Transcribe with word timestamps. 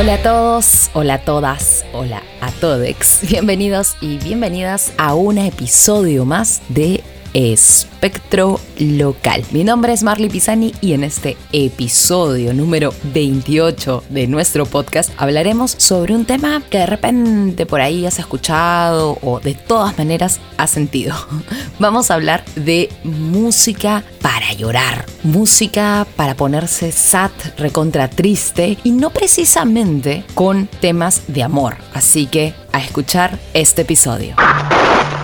Hola 0.00 0.14
a 0.14 0.22
todos, 0.22 0.90
hola 0.94 1.14
a 1.16 1.24
todas, 1.26 1.84
hola 1.92 2.22
a 2.40 2.50
todex. 2.52 3.20
Bienvenidos 3.28 3.96
y 4.00 4.16
bienvenidas 4.16 4.94
a 4.96 5.14
un 5.14 5.36
episodio 5.36 6.24
más 6.24 6.62
de 6.70 7.04
Espectro 7.34 8.60
Local. 8.78 9.44
Mi 9.52 9.64
nombre 9.64 9.92
es 9.92 10.02
Marley 10.02 10.28
Pisani 10.28 10.74
y 10.80 10.94
en 10.94 11.04
este 11.04 11.36
episodio 11.52 12.52
número 12.54 12.92
28 13.12 14.04
de 14.08 14.26
nuestro 14.26 14.66
podcast 14.66 15.10
hablaremos 15.16 15.70
sobre 15.72 16.14
un 16.14 16.24
tema 16.24 16.62
que 16.70 16.78
de 16.78 16.86
repente 16.86 17.66
por 17.66 17.80
ahí 17.80 18.06
has 18.06 18.18
escuchado 18.18 19.18
o 19.22 19.40
de 19.40 19.54
todas 19.54 19.96
maneras 19.98 20.40
has 20.56 20.70
sentido. 20.70 21.14
Vamos 21.78 22.10
a 22.10 22.14
hablar 22.14 22.44
de 22.56 22.90
música 23.04 24.02
para 24.20 24.52
llorar, 24.52 25.06
música 25.22 26.06
para 26.16 26.34
ponerse 26.34 26.92
sad, 26.92 27.30
recontra 27.56 28.08
triste 28.08 28.78
y 28.82 28.90
no 28.92 29.10
precisamente 29.10 30.24
con 30.34 30.66
temas 30.80 31.22
de 31.28 31.42
amor. 31.42 31.76
Así 31.94 32.26
que 32.26 32.54
a 32.72 32.82
escuchar 32.82 33.38
este 33.54 33.82
episodio. 33.82 34.34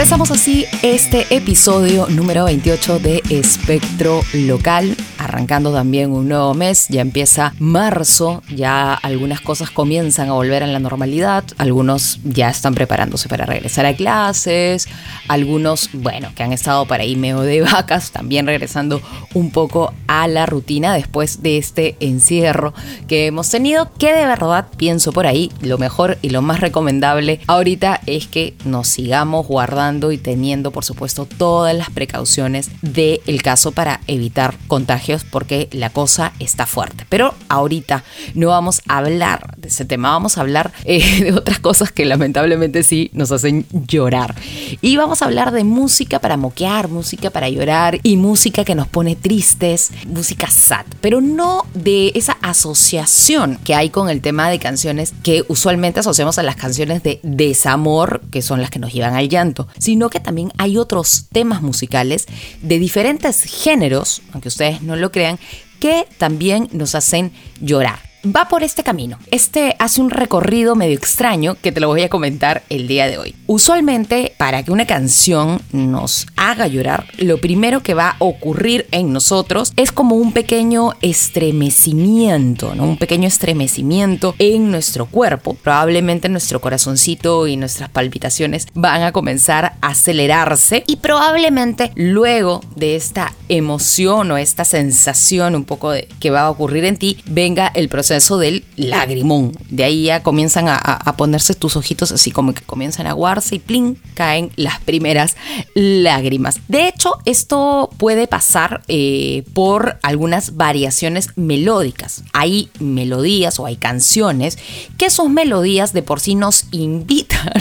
Empezamos 0.00 0.30
así 0.30 0.64
este 0.82 1.26
episodio 1.28 2.06
número 2.08 2.46
28 2.46 3.00
de 3.00 3.22
Espectro 3.28 4.22
Local, 4.32 4.96
arrancando 5.20 5.70
también 5.70 6.12
un 6.12 6.28
nuevo 6.28 6.54
mes, 6.54 6.86
ya 6.88 7.02
empieza 7.02 7.52
marzo, 7.58 8.42
ya 8.54 8.94
algunas 8.94 9.42
cosas 9.42 9.70
comienzan 9.70 10.30
a 10.30 10.32
volver 10.32 10.62
a 10.62 10.66
la 10.66 10.78
normalidad, 10.78 11.44
algunos 11.58 12.20
ya 12.24 12.48
están 12.48 12.74
preparándose 12.74 13.28
para 13.28 13.44
regresar 13.44 13.84
a 13.84 13.94
clases, 13.94 14.88
algunos, 15.28 15.90
bueno, 15.92 16.30
que 16.34 16.42
han 16.42 16.54
estado 16.54 16.86
para 16.86 17.02
ahí 17.02 17.16
medio 17.16 17.42
de 17.42 17.60
vacas, 17.60 18.12
también 18.12 18.46
regresando 18.46 19.02
un 19.34 19.50
poco 19.50 19.92
a 20.06 20.26
la 20.26 20.46
rutina 20.46 20.94
después 20.94 21.42
de 21.42 21.58
este 21.58 21.96
encierro 22.00 22.72
que 23.06 23.26
hemos 23.26 23.50
tenido, 23.50 23.90
que 23.98 24.14
de 24.14 24.24
verdad 24.24 24.68
pienso 24.78 25.12
por 25.12 25.26
ahí, 25.26 25.52
lo 25.60 25.76
mejor 25.76 26.16
y 26.22 26.30
lo 26.30 26.40
más 26.40 26.60
recomendable 26.60 27.40
ahorita 27.46 28.00
es 28.06 28.26
que 28.26 28.54
nos 28.64 28.88
sigamos 28.88 29.46
guardando 29.46 30.12
y 30.12 30.18
teniendo, 30.18 30.70
por 30.70 30.86
supuesto, 30.86 31.26
todas 31.26 31.76
las 31.76 31.90
precauciones 31.90 32.70
del 32.80 33.42
caso 33.42 33.72
para 33.72 34.00
evitar 34.06 34.54
contagios 34.66 35.09
porque 35.30 35.68
la 35.72 35.90
cosa 35.90 36.32
está 36.38 36.66
fuerte. 36.66 37.06
Pero 37.08 37.34
ahorita 37.48 38.04
no 38.34 38.48
vamos 38.48 38.82
a 38.88 38.98
hablar 38.98 39.54
de 39.56 39.68
ese 39.68 39.84
tema, 39.84 40.10
vamos 40.10 40.38
a 40.38 40.42
hablar 40.42 40.72
eh, 40.84 41.20
de 41.24 41.32
otras 41.32 41.58
cosas 41.58 41.92
que 41.92 42.04
lamentablemente 42.04 42.82
sí 42.82 43.10
nos 43.12 43.32
hacen 43.32 43.66
llorar. 43.70 44.34
Y 44.80 44.96
vamos 44.96 45.22
a 45.22 45.26
hablar 45.26 45.52
de 45.52 45.64
música 45.64 46.18
para 46.18 46.36
moquear, 46.36 46.88
música 46.88 47.30
para 47.30 47.48
llorar 47.48 47.98
y 48.02 48.16
música 48.16 48.64
que 48.64 48.74
nos 48.74 48.88
pone 48.88 49.16
tristes, 49.16 49.90
música 50.06 50.48
sad, 50.48 50.86
pero 51.00 51.20
no 51.20 51.64
de 51.74 52.12
esa 52.14 52.36
asociación 52.42 53.58
que 53.64 53.74
hay 53.74 53.90
con 53.90 54.08
el 54.08 54.20
tema 54.20 54.48
de 54.50 54.58
canciones 54.58 55.12
que 55.22 55.44
usualmente 55.48 56.00
asociamos 56.00 56.38
a 56.38 56.42
las 56.42 56.56
canciones 56.56 57.02
de 57.02 57.20
desamor, 57.22 58.22
que 58.30 58.42
son 58.42 58.60
las 58.60 58.70
que 58.70 58.78
nos 58.78 58.92
llevan 58.92 59.14
al 59.14 59.28
llanto, 59.28 59.68
sino 59.78 60.10
que 60.10 60.20
también 60.20 60.52
hay 60.58 60.76
otros 60.76 61.26
temas 61.32 61.62
musicales 61.62 62.26
de 62.62 62.78
diferentes 62.78 63.42
géneros, 63.42 64.22
aunque 64.32 64.48
ustedes 64.48 64.82
no 64.82 64.96
lo 65.00 65.10
crean, 65.10 65.38
que 65.80 66.06
también 66.18 66.68
nos 66.72 66.94
hacen 66.94 67.32
llorar 67.60 68.09
va 68.24 68.48
por 68.48 68.62
este 68.62 68.82
camino. 68.82 69.18
Este 69.30 69.76
hace 69.78 70.00
un 70.00 70.10
recorrido 70.10 70.74
medio 70.76 70.96
extraño 70.96 71.56
que 71.60 71.72
te 71.72 71.80
lo 71.80 71.88
voy 71.88 72.02
a 72.02 72.08
comentar 72.08 72.62
el 72.68 72.86
día 72.86 73.06
de 73.06 73.18
hoy. 73.18 73.34
Usualmente, 73.46 74.34
para 74.36 74.62
que 74.62 74.72
una 74.72 74.86
canción 74.86 75.60
nos 75.72 76.26
haga 76.36 76.66
llorar, 76.66 77.06
lo 77.18 77.38
primero 77.38 77.82
que 77.82 77.94
va 77.94 78.10
a 78.10 78.16
ocurrir 78.18 78.86
en 78.90 79.12
nosotros 79.12 79.72
es 79.76 79.92
como 79.92 80.16
un 80.16 80.32
pequeño 80.32 80.92
estremecimiento, 81.00 82.74
¿no? 82.74 82.84
Un 82.84 82.96
pequeño 82.96 83.26
estremecimiento 83.26 84.34
en 84.38 84.70
nuestro 84.70 85.06
cuerpo. 85.06 85.54
Probablemente 85.54 86.28
nuestro 86.28 86.60
corazoncito 86.60 87.46
y 87.46 87.56
nuestras 87.56 87.88
palpitaciones 87.88 88.66
van 88.74 89.02
a 89.02 89.12
comenzar 89.12 89.76
a 89.80 89.88
acelerarse 89.88 90.84
y 90.86 90.96
probablemente 90.96 91.92
luego 91.94 92.60
de 92.76 92.96
esta 92.96 93.32
emoción 93.48 94.30
o 94.30 94.36
esta 94.36 94.64
sensación 94.64 95.54
un 95.54 95.64
poco 95.64 95.90
de 95.90 96.08
que 96.20 96.30
va 96.30 96.42
a 96.42 96.50
ocurrir 96.50 96.84
en 96.84 96.96
ti, 96.96 97.18
venga 97.26 97.70
el 97.74 97.88
proceso 97.88 98.09
eso 98.16 98.38
del 98.38 98.64
lagrimón. 98.76 99.52
De 99.68 99.84
ahí 99.84 100.04
ya 100.04 100.22
comienzan 100.22 100.66
a, 100.68 101.14
ponerse 101.16 101.54
tus 101.54 101.76
ojitos 101.76 102.12
así 102.12 102.30
como 102.30 102.54
que 102.54 102.62
comienzan 102.62 103.06
a 103.06 103.10
aguarse 103.10 103.56
y 103.56 103.58
plin, 103.58 103.98
caen 104.14 104.50
las 104.56 104.80
primeras 104.80 105.36
lágrimas. 105.74 106.60
De 106.68 106.88
hecho, 106.88 107.18
esto 107.24 107.90
puede 107.98 108.26
pasar 108.26 108.82
eh, 108.88 109.44
por 109.52 109.98
algunas 110.02 110.56
variaciones 110.56 111.30
melódicas. 111.36 112.22
Hay 112.32 112.70
melodías 112.78 113.58
o 113.58 113.66
hay 113.66 113.76
canciones 113.76 114.58
que 114.96 115.10
sus 115.10 115.28
melodías 115.28 115.92
de 115.92 116.02
por 116.02 116.20
sí 116.20 116.34
nos 116.34 116.66
invitan 116.70 117.52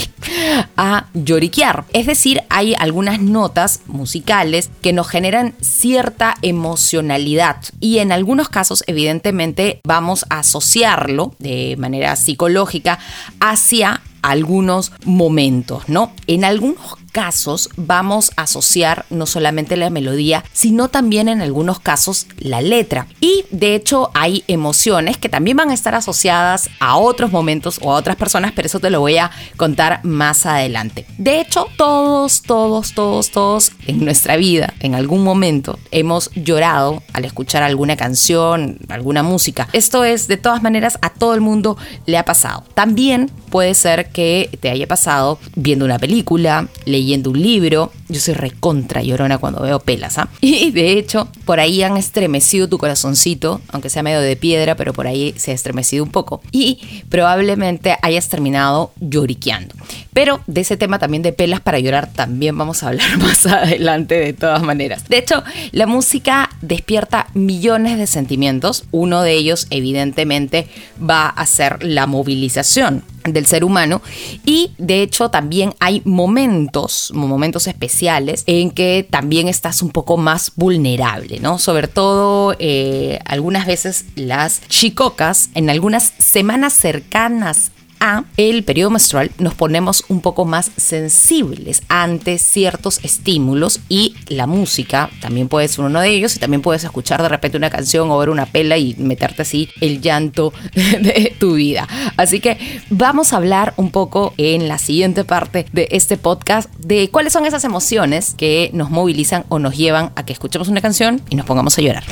a 0.78 1.08
lloriquear. 1.14 1.86
Es 1.94 2.06
decir, 2.06 2.42
hay 2.50 2.76
algunas 2.76 3.20
notas 3.20 3.82
musicales 3.88 4.70
que 4.82 4.94
nos 4.94 5.08
generan 5.08 5.54
cierta 5.62 6.36
emocionalidad 6.42 7.58
y 7.80 8.00
en 8.00 8.12
algunos 8.12 8.50
casos 8.50 8.84
evidentemente 8.88 9.82
vamos 9.84 10.26
a 10.30 10.40
asociarlo 10.40 11.36
de 11.40 11.76
manera 11.78 12.16
psicológica 12.16 13.00
hacia 13.40 14.02
algunos 14.22 14.92
momentos, 15.06 15.88
¿no? 15.88 16.12
En 16.28 16.44
algunos 16.44 16.98
casos 17.10 17.70
vamos 17.76 18.32
a 18.36 18.44
asociar 18.44 19.06
no 19.10 19.26
solamente 19.26 19.78
la 19.78 19.90
melodía, 19.90 20.44
sino 20.54 20.90
también 20.90 21.30
en 21.30 21.42
algunos 21.42 21.80
casos 21.80 22.28
la 22.38 22.62
letra. 22.62 23.08
Y 23.20 23.46
de 23.52 23.76
hecho 23.76 24.12
hay 24.14 24.44
emociones 24.48 25.18
que 25.18 25.30
también 25.30 25.58
van 25.58 25.70
a 25.70 25.74
estar 25.74 25.96
asociadas 25.96 26.70
a 26.80 26.98
otros 26.98 27.32
momentos 27.32 27.80
o 27.82 27.92
a 27.92 27.96
otras 27.96 28.16
personas, 28.16 28.52
pero 28.56 28.68
eso 28.68 28.80
te 28.80 28.90
lo 28.90 29.00
voy 29.00 29.18
a 29.18 29.32
contar 29.58 30.02
más 30.04 30.46
adelante. 30.46 31.06
De 31.18 31.40
hecho, 31.42 31.68
todos, 31.78 32.42
todos, 32.42 32.94
todos, 32.94 33.32
todos 33.32 33.72
en 33.88 34.04
nuestra 34.04 34.38
vida, 34.38 34.74
en 34.80 34.96
algún 34.96 35.24
momento, 35.24 35.80
hemos 35.92 36.32
llorado 36.36 37.04
al 37.14 37.26
escuchar 37.26 37.64
alguna 37.64 37.98
canción, 37.98 38.80
alguna 38.90 39.24
música. 39.24 39.68
Esto 39.74 40.04
es, 40.04 40.28
de 40.28 40.38
todas 40.38 40.62
maneras, 40.62 40.98
a 41.02 41.10
todo 41.10 41.34
el 41.34 41.42
mundo 41.42 41.78
le 42.06 42.18
ha 42.18 42.26
pasado. 42.26 42.64
También 42.74 43.32
puede 43.50 43.74
ser 43.74 44.10
que 44.10 44.50
te 44.60 44.70
haya 44.70 44.88
pasado 44.88 45.40
viendo 45.56 45.86
una 45.86 46.00
película, 46.00 46.68
leyendo 46.86 47.09
un 47.14 47.42
libro. 47.42 47.92
Yo 48.08 48.20
soy 48.20 48.34
recontra 48.34 49.02
llorona 49.02 49.38
cuando 49.38 49.62
veo 49.62 49.80
pelas, 49.80 50.18
¿ah? 50.18 50.30
Y 50.42 50.72
de 50.72 50.94
hecho, 50.94 51.28
por 51.46 51.60
ahí 51.60 51.84
han 51.84 51.98
estremecido 51.98 52.68
tu 52.68 52.78
corazoncito, 52.78 53.62
aunque 53.70 53.90
sea 53.90 54.04
medio 54.04 54.22
de 54.22 54.36
piedra, 54.36 54.76
pero 54.76 54.94
por 54.94 55.08
ahí 55.08 55.34
se 55.38 55.52
ha 55.52 55.54
estremecido 55.54 56.04
un 56.04 56.12
poco. 56.12 56.42
Y 56.52 57.04
probablemente 57.10 57.98
hayas 58.02 58.30
terminado 58.30 58.92
lloriqueando. 59.00 59.76
Pero 60.14 60.42
de 60.48 60.62
ese 60.62 60.78
tema 60.78 61.00
también 61.00 61.24
de 61.24 61.34
pelas 61.34 61.62
para 61.62 61.80
llorar 61.80 62.12
también 62.12 62.58
vamos 62.58 62.84
a 62.84 62.90
hablar 62.90 63.18
más 63.20 63.46
adelante 63.46 64.16
de 64.16 64.34
todas 64.34 64.62
maneras. 64.62 65.08
De 65.08 65.18
hecho, 65.18 65.44
la 65.72 65.88
música 65.88 66.50
despierta 66.62 67.28
millones 67.34 67.98
de 67.98 68.08
sentimientos. 68.08 68.86
Uno 68.92 69.22
de 69.22 69.34
ellos 69.34 69.68
evidentemente 69.70 70.68
va 71.02 71.28
a 71.28 71.46
ser 71.46 71.84
la 71.84 72.08
movilización 72.08 73.04
del 73.24 73.46
ser 73.46 73.64
humano 73.64 74.02
y 74.46 74.72
de 74.78 75.02
hecho 75.02 75.30
también 75.30 75.74
hay 75.80 76.02
momentos, 76.06 77.12
momentos 77.14 77.68
especiales 77.68 78.44
en 78.48 78.72
que 78.72 79.08
también 79.10 79.48
estás 79.48 79.82
un 79.82 79.90
poco 79.90 80.18
más 80.18 80.52
vulnerable, 80.56 81.40
¿no? 81.40 81.60
Sobre 81.60 81.88
todo 81.88 82.56
eh, 82.60 83.20
algunas 83.26 83.66
veces 83.66 84.06
las 84.16 84.62
chicocas 84.68 85.50
en 85.54 85.70
algunas 85.70 86.14
semanas 86.18 86.74
cercanas 86.74 87.72
a 88.00 88.24
el 88.38 88.64
periodo 88.64 88.92
menstrual 88.92 89.32
nos 89.38 89.54
ponemos 89.54 90.04
un 90.08 90.22
poco 90.22 90.46
más 90.46 90.72
sensibles 90.78 91.84
ante 91.90 92.38
ciertos 92.38 93.00
estímulos 93.04 93.82
y 93.90 94.16
la 94.28 94.48
música 94.48 95.10
también 95.22 95.48
puede 95.48 95.68
ser 95.68 95.86
uno 95.86 96.00
de 96.02 96.10
ellos 96.10 96.36
y 96.36 96.40
también 96.40 96.62
puedes 96.62 96.84
escuchar 96.84 97.22
de 97.22 97.30
repente 97.30 97.58
una 97.58 97.70
canción 97.70 98.10
o 98.12 98.18
ver 98.18 98.30
una 98.30 98.46
pela 98.46 98.78
y 98.78 98.96
meterte 98.98 99.42
así 99.42 99.70
el 99.82 100.02
llanto 100.02 100.54
de 100.74 101.36
tu 101.40 101.56
vida. 101.56 101.88
Así 102.18 102.40
que 102.40 102.58
vamos 102.90 103.34
a 103.34 103.38
hablar 103.38 103.74
un 103.78 103.92
poco 103.92 104.34
en 104.38 104.68
la 104.68 104.78
siguiente 104.78 105.24
parte 105.24 105.66
de 105.74 105.88
este 105.92 106.18
podcast 106.18 106.70
de 106.76 107.10
cuáles 107.10 107.34
son 107.34 107.46
esas 107.46 107.64
emociones 107.64 108.36
que 108.38 108.70
nos 108.74 108.90
movilizan 108.90 109.46
o 109.50 109.60
nos 109.60 109.78
llevan 109.78 110.12
a 110.16 110.26
que 110.26 110.34
escuchemos 110.34 110.68
una 110.68 110.82
canción 110.82 111.22
y 111.30 111.36
nos 111.36 111.46
pongamos 111.46 111.78
a 111.78 111.82
llorar. 111.82 112.04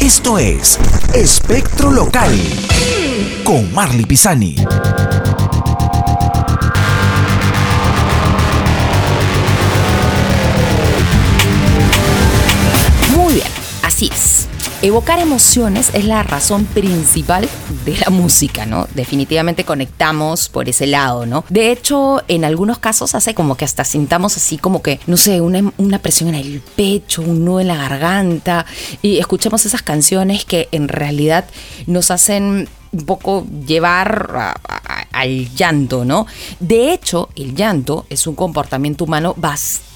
Esto 0.00 0.38
es 0.38 0.78
Espectro 1.14 1.90
Local 1.90 2.32
con 3.44 3.72
Marley 3.72 4.04
Pisani. 4.04 4.56
Así 13.88 14.10
es. 14.12 14.46
Evocar 14.82 15.18
emociones 15.18 15.90
es 15.94 16.04
la 16.04 16.22
razón 16.22 16.66
principal 16.66 17.48
de 17.84 17.96
la 17.96 18.10
música, 18.10 18.64
¿no? 18.64 18.86
Definitivamente 18.94 19.64
conectamos 19.64 20.48
por 20.48 20.68
ese 20.68 20.86
lado, 20.86 21.26
¿no? 21.26 21.44
De 21.48 21.72
hecho, 21.72 22.22
en 22.28 22.44
algunos 22.44 22.78
casos 22.78 23.14
hace 23.16 23.34
como 23.34 23.56
que 23.56 23.64
hasta 23.64 23.84
sintamos 23.84 24.36
así 24.36 24.56
como 24.56 24.82
que, 24.82 25.00
no 25.06 25.16
sé, 25.16 25.40
una, 25.40 25.72
una 25.78 25.98
presión 25.98 26.28
en 26.28 26.36
el 26.36 26.60
pecho, 26.76 27.22
un 27.22 27.44
nudo 27.44 27.60
en 27.60 27.68
la 27.68 27.76
garganta, 27.76 28.66
y 29.02 29.18
escuchamos 29.18 29.66
esas 29.66 29.82
canciones 29.82 30.44
que 30.44 30.68
en 30.70 30.86
realidad 30.86 31.46
nos 31.86 32.12
hacen 32.12 32.68
un 32.92 33.04
poco 33.04 33.46
llevar 33.66 34.54
al 35.12 35.54
llanto, 35.54 36.04
¿no? 36.04 36.26
De 36.60 36.92
hecho, 36.92 37.30
el 37.36 37.54
llanto 37.54 38.06
es 38.10 38.26
un 38.26 38.34
comportamiento 38.34 39.04
humano 39.04 39.34
bastante 39.36 39.87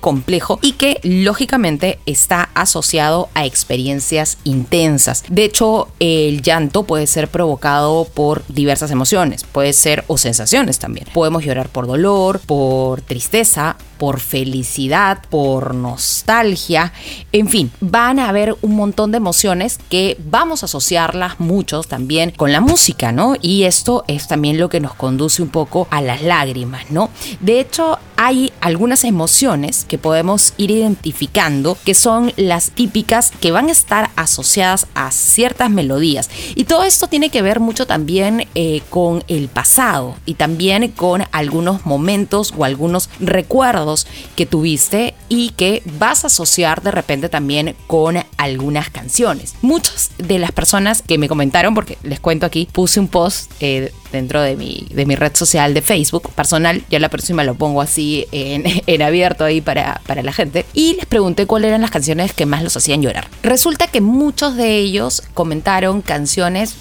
complejo 0.00 0.58
y 0.62 0.72
que 0.72 1.00
lógicamente 1.02 1.98
está 2.06 2.50
asociado 2.54 3.28
a 3.34 3.44
experiencias 3.44 4.38
intensas. 4.44 5.24
De 5.28 5.44
hecho, 5.44 5.88
el 5.98 6.42
llanto 6.42 6.84
puede 6.84 7.06
ser 7.06 7.28
provocado 7.28 8.04
por 8.04 8.44
diversas 8.48 8.90
emociones, 8.90 9.44
puede 9.44 9.72
ser 9.72 10.04
o 10.06 10.18
sensaciones 10.18 10.78
también. 10.78 11.06
Podemos 11.12 11.44
llorar 11.44 11.68
por 11.68 11.86
dolor, 11.86 12.40
por 12.40 13.00
tristeza, 13.02 13.76
por 14.00 14.18
felicidad, 14.18 15.18
por 15.28 15.74
nostalgia, 15.74 16.90
en 17.32 17.48
fin, 17.48 17.70
van 17.80 18.18
a 18.18 18.30
haber 18.30 18.56
un 18.62 18.74
montón 18.74 19.10
de 19.10 19.18
emociones 19.18 19.78
que 19.90 20.16
vamos 20.24 20.62
a 20.62 20.66
asociarlas 20.66 21.38
muchos 21.38 21.86
también 21.86 22.30
con 22.30 22.50
la 22.50 22.62
música, 22.62 23.12
¿no? 23.12 23.34
Y 23.42 23.64
esto 23.64 24.04
es 24.08 24.26
también 24.26 24.58
lo 24.58 24.70
que 24.70 24.80
nos 24.80 24.94
conduce 24.94 25.42
un 25.42 25.50
poco 25.50 25.86
a 25.90 26.00
las 26.00 26.22
lágrimas, 26.22 26.90
¿no? 26.90 27.10
De 27.40 27.60
hecho, 27.60 27.98
hay 28.16 28.52
algunas 28.60 29.04
emociones 29.04 29.86
que 29.86 29.96
podemos 29.96 30.52
ir 30.56 30.70
identificando 30.70 31.76
que 31.84 31.94
son 31.94 32.32
las 32.36 32.70
típicas 32.70 33.32
que 33.40 33.50
van 33.50 33.68
a 33.68 33.72
estar 33.72 34.10
asociadas 34.16 34.86
a 34.94 35.10
ciertas 35.10 35.70
melodías. 35.70 36.28
Y 36.54 36.64
todo 36.64 36.84
esto 36.84 37.06
tiene 37.06 37.30
que 37.30 37.40
ver 37.42 37.60
mucho 37.60 37.86
también 37.86 38.46
eh, 38.54 38.82
con 38.90 39.24
el 39.28 39.48
pasado 39.48 40.16
y 40.26 40.34
también 40.34 40.88
con 40.88 41.24
algunos 41.32 41.86
momentos 41.86 42.52
o 42.56 42.64
algunos 42.64 43.08
recuerdos 43.20 43.89
que 44.36 44.46
tuviste 44.46 45.14
y 45.28 45.50
que 45.50 45.82
vas 45.98 46.24
a 46.24 46.28
asociar 46.28 46.82
de 46.82 46.90
repente 46.90 47.28
también 47.28 47.76
con 47.86 48.16
algunas 48.36 48.90
canciones. 48.90 49.54
Muchas 49.62 50.10
de 50.18 50.38
las 50.38 50.52
personas 50.52 51.02
que 51.02 51.18
me 51.18 51.28
comentaron, 51.28 51.74
porque 51.74 51.98
les 52.02 52.20
cuento 52.20 52.46
aquí, 52.46 52.68
puse 52.72 53.00
un 53.00 53.08
post 53.08 53.50
eh, 53.60 53.92
dentro 54.12 54.42
de 54.42 54.56
mi, 54.56 54.86
de 54.90 55.06
mi 55.06 55.16
red 55.16 55.34
social 55.34 55.74
de 55.74 55.82
Facebook 55.82 56.30
personal, 56.32 56.82
ya 56.90 56.98
la 56.98 57.08
próxima 57.08 57.44
lo 57.44 57.54
pongo 57.54 57.80
así 57.80 58.26
en, 58.32 58.64
en 58.86 59.02
abierto 59.02 59.44
ahí 59.44 59.60
para, 59.60 60.00
para 60.06 60.22
la 60.22 60.32
gente, 60.32 60.66
y 60.74 60.94
les 60.94 61.06
pregunté 61.06 61.46
cuáles 61.46 61.68
eran 61.68 61.82
las 61.82 61.90
canciones 61.90 62.32
que 62.32 62.46
más 62.46 62.62
los 62.62 62.76
hacían 62.76 63.02
llorar. 63.02 63.28
Resulta 63.42 63.86
que 63.86 64.00
muchos 64.00 64.56
de 64.56 64.76
ellos 64.78 65.22
comentaron 65.34 66.02
canciones 66.02 66.74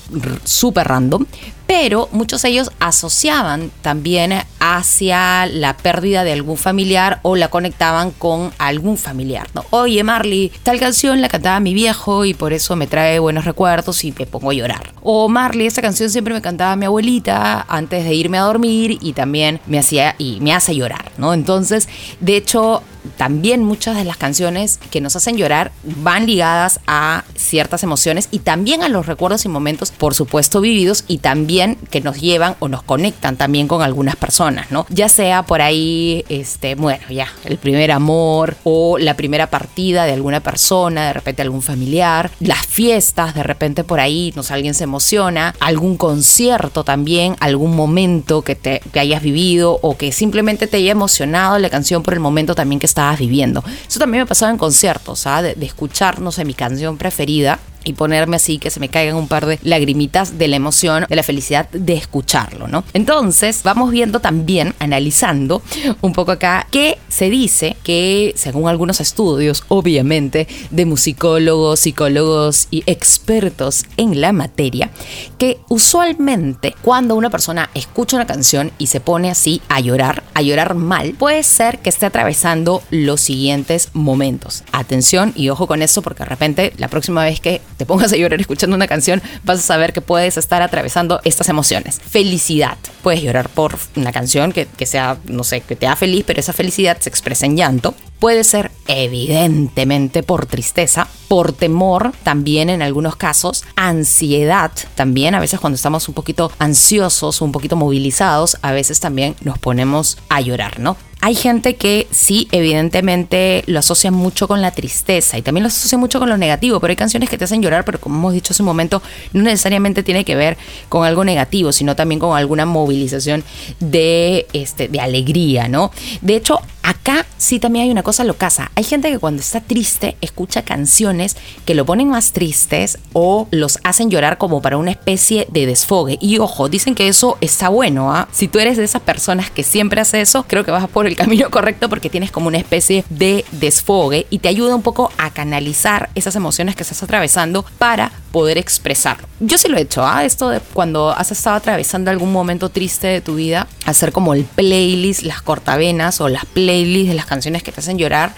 súper 0.44 0.88
random, 0.88 1.26
pero 1.70 2.10
muchos 2.12 2.42
de 2.42 2.50
ellos 2.50 2.72
asociaban 2.80 3.70
también 3.84 4.34
hacia 4.60 5.46
la 5.46 5.78
pérdida 5.78 6.24
de 6.24 6.34
algún 6.34 6.58
familiar 6.58 7.20
o 7.22 7.36
la 7.36 7.50
conectaban 7.50 8.10
con 8.10 8.52
algún 8.58 8.98
familiar, 8.98 9.48
¿no? 9.54 9.64
Oye, 9.70 10.04
Marley, 10.04 10.52
tal 10.64 10.80
canción 10.80 11.22
la 11.22 11.30
cantaba 11.30 11.60
mi 11.60 11.76
viejo 11.76 12.26
y 12.26 12.34
por 12.34 12.54
eso 12.54 12.76
me 12.76 12.88
trae 12.88 13.20
buenos 13.20 13.46
recuerdos 13.46 14.04
y 14.04 14.12
me 14.18 14.26
pongo 14.26 14.50
a 14.50 14.56
llorar. 14.56 14.94
O 15.04 15.30
Marley, 15.30 15.68
esta 15.68 15.84
canción 15.84 16.10
siempre 16.10 16.34
me 16.34 16.42
cantaba 16.42 16.76
mi 16.76 16.86
abuelita 16.86 17.19
antes 17.28 18.04
de 18.06 18.14
irme 18.14 18.38
a 18.38 18.44
dormir 18.44 18.98
y 19.02 19.14
también 19.14 19.60
me 19.68 19.80
hacía 19.80 20.16
y 20.18 20.40
me 20.42 20.54
hace 20.54 20.76
llorar, 20.76 21.12
¿no? 21.18 21.34
Entonces, 21.34 21.90
de 22.20 22.38
hecho, 22.38 22.84
también 23.10 23.64
muchas 23.64 23.96
de 23.96 24.04
las 24.04 24.18
canciones 24.18 24.80
que 24.92 25.02
nos 25.02 25.16
hacen 25.16 25.38
llorar 25.38 25.72
van 25.84 26.26
ligadas 26.26 26.80
a 26.88 27.24
ciertas 27.36 27.84
emociones 27.84 28.28
y 28.32 28.40
también 28.40 28.84
a 28.84 28.90
los 28.90 29.06
recuerdos 29.06 29.46
y 29.46 29.50
momentos, 29.50 29.92
por 29.92 30.14
supuesto, 30.14 30.62
vividos 30.62 31.04
y 31.08 31.20
también 31.20 31.78
que 31.90 32.02
nos 32.02 32.20
llevan 32.20 32.56
o 32.60 32.68
nos 32.68 32.84
conectan 32.84 33.38
también 33.38 33.68
con 33.68 33.82
algunas 33.82 34.16
personas, 34.16 34.72
¿no? 34.72 34.86
Ya 34.90 35.10
sea 35.10 35.44
por 35.44 35.62
ahí, 35.62 36.26
este, 36.30 36.76
bueno, 36.76 37.04
ya, 37.10 37.28
el 37.46 37.58
primer 37.58 37.92
amor 37.92 38.58
o 38.64 38.98
la 38.98 39.16
primera 39.16 39.48
partida 39.48 40.06
de 40.06 40.14
alguna 40.14 40.40
persona, 40.40 41.08
de 41.08 41.14
repente 41.14 41.42
algún 41.42 41.62
familiar, 41.62 42.32
las 42.40 42.66
fiestas, 42.66 43.34
de 43.36 43.44
repente 43.44 43.84
por 43.84 44.00
ahí, 44.00 44.34
no 44.36 44.44
sé, 44.44 44.54
alguien 44.54 44.74
se 44.74 44.84
emociona, 44.84 45.56
algún 45.60 45.98
concierto 45.98 46.84
también, 46.84 47.36
algún 47.40 47.76
momento 47.76 48.42
que 48.42 48.56
te 48.56 48.82
que 48.92 49.00
hayas 49.00 49.22
vivido 49.22 49.80
o 49.82 49.98
que 49.98 50.12
simplemente 50.12 50.68
te 50.68 50.78
haya 50.78 50.92
emocionado 50.92 51.58
la 51.60 51.70
canción 51.70 52.04
por 52.04 52.14
el 52.14 52.20
momento 52.20 52.56
también 52.56 52.80
que 52.80 52.86
estabas. 53.00 53.64
Eso 53.88 54.00
también 54.00 54.24
me 54.24 54.28
pasaba 54.28 54.52
en 54.52 54.58
conciertos, 54.58 55.26
¿ah? 55.28 55.42
de, 55.42 55.56
de 55.56 55.66
escuchar, 55.66 56.20
no 56.20 56.32
sé, 56.32 56.46
mi 56.46 56.54
canción 56.54 56.98
preferida 56.98 57.60
y 57.84 57.94
ponerme 57.94 58.36
así 58.36 58.58
que 58.58 58.70
se 58.70 58.80
me 58.80 58.90
caigan 58.90 59.16
un 59.16 59.28
par 59.28 59.46
de 59.46 59.60
lagrimitas 59.64 60.38
de 60.38 60.48
la 60.48 60.56
emoción, 60.56 61.06
de 61.08 61.16
la 61.16 61.24
felicidad 61.24 61.70
de 61.70 61.94
escucharlo, 61.94 62.68
¿no? 62.68 62.84
Entonces, 62.94 63.62
vamos 63.64 63.92
viendo 63.92 64.20
también, 64.20 64.74
analizando 64.80 65.62
un 66.02 66.14
poco 66.14 66.32
acá, 66.32 66.68
que 66.72 66.98
se 67.08 67.30
dice 67.30 67.76
que, 67.84 68.34
según 68.36 68.70
algunos 68.70 69.02
estudios, 69.02 69.64
obviamente, 69.68 70.48
de 70.70 70.86
musicólogos, 70.86 71.80
psicólogos 71.82 72.68
y 72.72 72.84
expertos 72.86 73.86
en 73.98 74.22
la 74.22 74.32
materia, 74.32 74.90
que 75.38 75.60
usualmente 75.70 76.76
cuando 76.82 77.16
una 77.16 77.30
persona 77.30 77.70
escucha 77.74 78.18
una 78.18 78.28
canción 78.28 78.72
y 78.78 78.88
se 78.88 79.00
pone 79.00 79.30
así 79.30 79.62
a 79.70 79.80
llorar, 79.80 80.24
a 80.34 80.42
llorar 80.42 80.76
mal, 80.76 81.14
puede 81.18 81.44
ser 81.44 81.80
que 81.80 81.90
esté 81.90 82.06
atravesando 82.06 82.82
los 82.90 83.22
siguientes 83.22 83.90
momentos. 83.94 84.64
Atención 84.72 85.34
y 85.36 85.50
ojo 85.50 85.68
con 85.68 85.82
eso 85.82 86.02
porque 86.02 86.24
de 86.24 86.30
repente 86.30 86.74
la 86.78 86.88
próxima 86.88 87.24
vez 87.24 87.40
que 87.40 87.62
te 87.80 87.86
pongas 87.86 88.12
a 88.12 88.18
llorar 88.18 88.42
escuchando 88.42 88.76
una 88.76 88.90
canción, 88.90 89.22
vas 89.46 89.60
a 89.60 89.62
saber 89.62 89.94
que 89.94 90.02
puedes 90.02 90.36
estar 90.36 90.62
atravesando 90.62 91.22
estas 91.24 91.48
emociones. 91.48 92.02
Felicidad. 92.06 92.78
Puedes 93.02 93.24
llorar 93.24 93.48
por 93.48 93.78
una 93.96 94.12
canción 94.12 94.52
que, 94.52 94.66
que 94.66 94.86
sea, 94.86 95.18
no 95.24 95.46
sé, 95.46 95.62
que 95.62 95.78
te 95.78 95.86
da 95.86 95.96
feliz, 95.96 96.26
pero 96.28 96.42
esa 96.42 96.52
felicidad 96.52 96.98
se 97.00 97.08
expresa 97.08 97.46
en 97.46 97.56
llanto. 97.56 97.96
Puede 98.20 98.44
ser 98.44 98.70
evidentemente 98.88 100.24
por 100.24 100.46
tristeza, 100.46 101.08
por 101.30 101.54
temor 101.54 102.12
también 102.24 102.70
en 102.70 102.82
algunos 102.82 103.16
casos, 103.16 103.64
ansiedad 103.78 104.72
también, 104.96 105.34
a 105.36 105.40
veces 105.40 105.62
cuando 105.62 105.76
estamos 105.76 106.10
un 106.10 106.16
poquito 106.16 106.52
ansiosos, 106.60 107.40
un 107.40 107.54
poquito 107.54 107.78
movilizados, 107.78 108.58
a 108.62 108.74
veces 108.74 109.00
también 109.00 109.38
nos 109.40 109.58
ponemos 109.58 110.18
a 110.28 110.42
llorar, 110.42 110.82
¿no? 110.82 110.98
Hay 111.22 111.36
gente 111.36 111.76
que 111.76 112.08
sí, 112.12 112.48
evidentemente 112.54 113.64
lo 113.68 113.80
asocia 113.80 114.10
mucho 114.10 114.48
con 114.48 114.62
la 114.62 114.72
tristeza 114.72 115.38
y 115.38 115.42
también 115.42 115.64
lo 115.64 115.68
asocia 115.68 115.98
mucho 115.98 116.18
con 116.18 116.30
lo 116.30 116.38
negativo, 116.38 116.80
pero 116.80 116.92
hay 116.92 116.96
canciones 116.96 117.30
que 117.30 117.38
te 117.38 117.44
hacen 117.44 117.62
llorar, 117.62 117.84
pero 117.84 118.00
como 118.00 118.18
hemos 118.18 118.34
dicho 118.34 118.54
hace 118.54 118.62
un 118.62 118.68
momento, 118.68 119.02
no 119.34 119.44
necesariamente 119.44 120.02
tiene 120.02 120.24
que 120.24 120.36
ver 120.36 120.58
con 120.88 121.06
algo 121.06 121.26
negativo, 121.26 121.74
sino 121.74 121.94
también 121.94 122.20
con 122.20 122.38
alguna 122.38 122.66
movilización 122.66 123.44
de, 123.82 124.48
este, 124.54 124.88
de 124.88 125.02
alegría, 125.02 125.68
¿no? 125.68 125.92
De 126.22 126.38
hecho, 126.38 126.62
acá 126.84 127.26
sí 127.38 127.60
también 127.60 127.86
hay 127.86 127.92
una 127.92 128.04
cosa 128.04 128.24
locasa. 128.24 128.72
Hay 128.76 128.84
gente 128.84 129.12
que 129.12 129.20
cuando 129.20 129.42
está 129.42 129.62
triste 129.62 130.18
escucha 130.22 130.64
canciones 130.64 131.38
que 131.66 131.76
lo 131.76 131.86
ponen 131.86 132.10
más 132.10 132.32
tristes 132.32 133.00
o 133.14 133.48
los 133.52 133.80
hacen 133.84 134.10
llorar 134.10 134.38
como 134.38 134.62
para 134.62 134.78
una 134.78 134.92
especie 134.92 135.48
de 135.50 135.66
desfogue. 135.66 136.18
Y 136.22 136.38
ojo, 136.40 136.70
dicen 136.70 136.96
que 136.96 137.08
eso 137.08 137.38
está 137.42 137.70
bueno, 137.70 138.14
¿ah? 138.14 138.28
Si 138.32 138.48
tú 138.48 138.60
eres 138.60 138.78
de 138.78 138.84
esas 138.84 139.02
personas 139.02 139.50
que 139.50 139.64
siempre 139.64 140.02
hace 140.02 140.22
eso, 140.22 140.46
creo 140.48 140.64
que 140.64 140.72
vas 140.72 140.88
por 140.88 141.08
el 141.08 141.16
camino 141.16 141.50
correcto 141.52 141.90
porque 141.90 142.10
tienes 142.10 142.32
como 142.32 142.48
una 142.48 142.58
especie 142.58 143.04
de 143.10 143.46
desfogue 143.52 144.28
y 144.30 144.40
te 144.40 144.50
ayuda 144.50 144.76
un 144.76 144.82
poco 144.82 145.12
a 145.18 145.32
canalizar 145.32 146.10
esas 146.16 146.36
emociones 146.36 146.76
que 146.76 146.84
estás 146.84 147.02
atravesando 147.04 147.66
para 147.78 148.12
poder 148.32 148.58
expresarlo. 148.58 149.28
Yo 149.40 149.58
sí 149.58 149.68
lo 149.68 149.78
he 149.78 149.82
hecho, 149.82 150.06
¿ah? 150.06 150.26
Esto 150.26 150.50
de 150.50 150.60
cuando 150.60 151.10
has 151.12 151.32
estado 151.32 151.56
atravesando 151.56 152.12
algún 152.12 152.32
momento 152.32 152.70
triste 152.70 153.08
de 153.08 153.22
tu 153.22 153.36
vida, 153.36 153.68
hacer 153.86 154.12
como 154.12 154.34
el 154.34 154.44
playlist, 154.44 155.24
las 155.24 155.42
cortavenas 155.42 156.22
o 156.22 156.30
las 156.30 156.46
playlists 156.46 157.10
de 157.10 157.16
las 157.16 157.26
canciones 157.26 157.64
que 157.64 157.72
te 157.72 157.80
hacen 157.82 157.98
llorar 157.98 158.34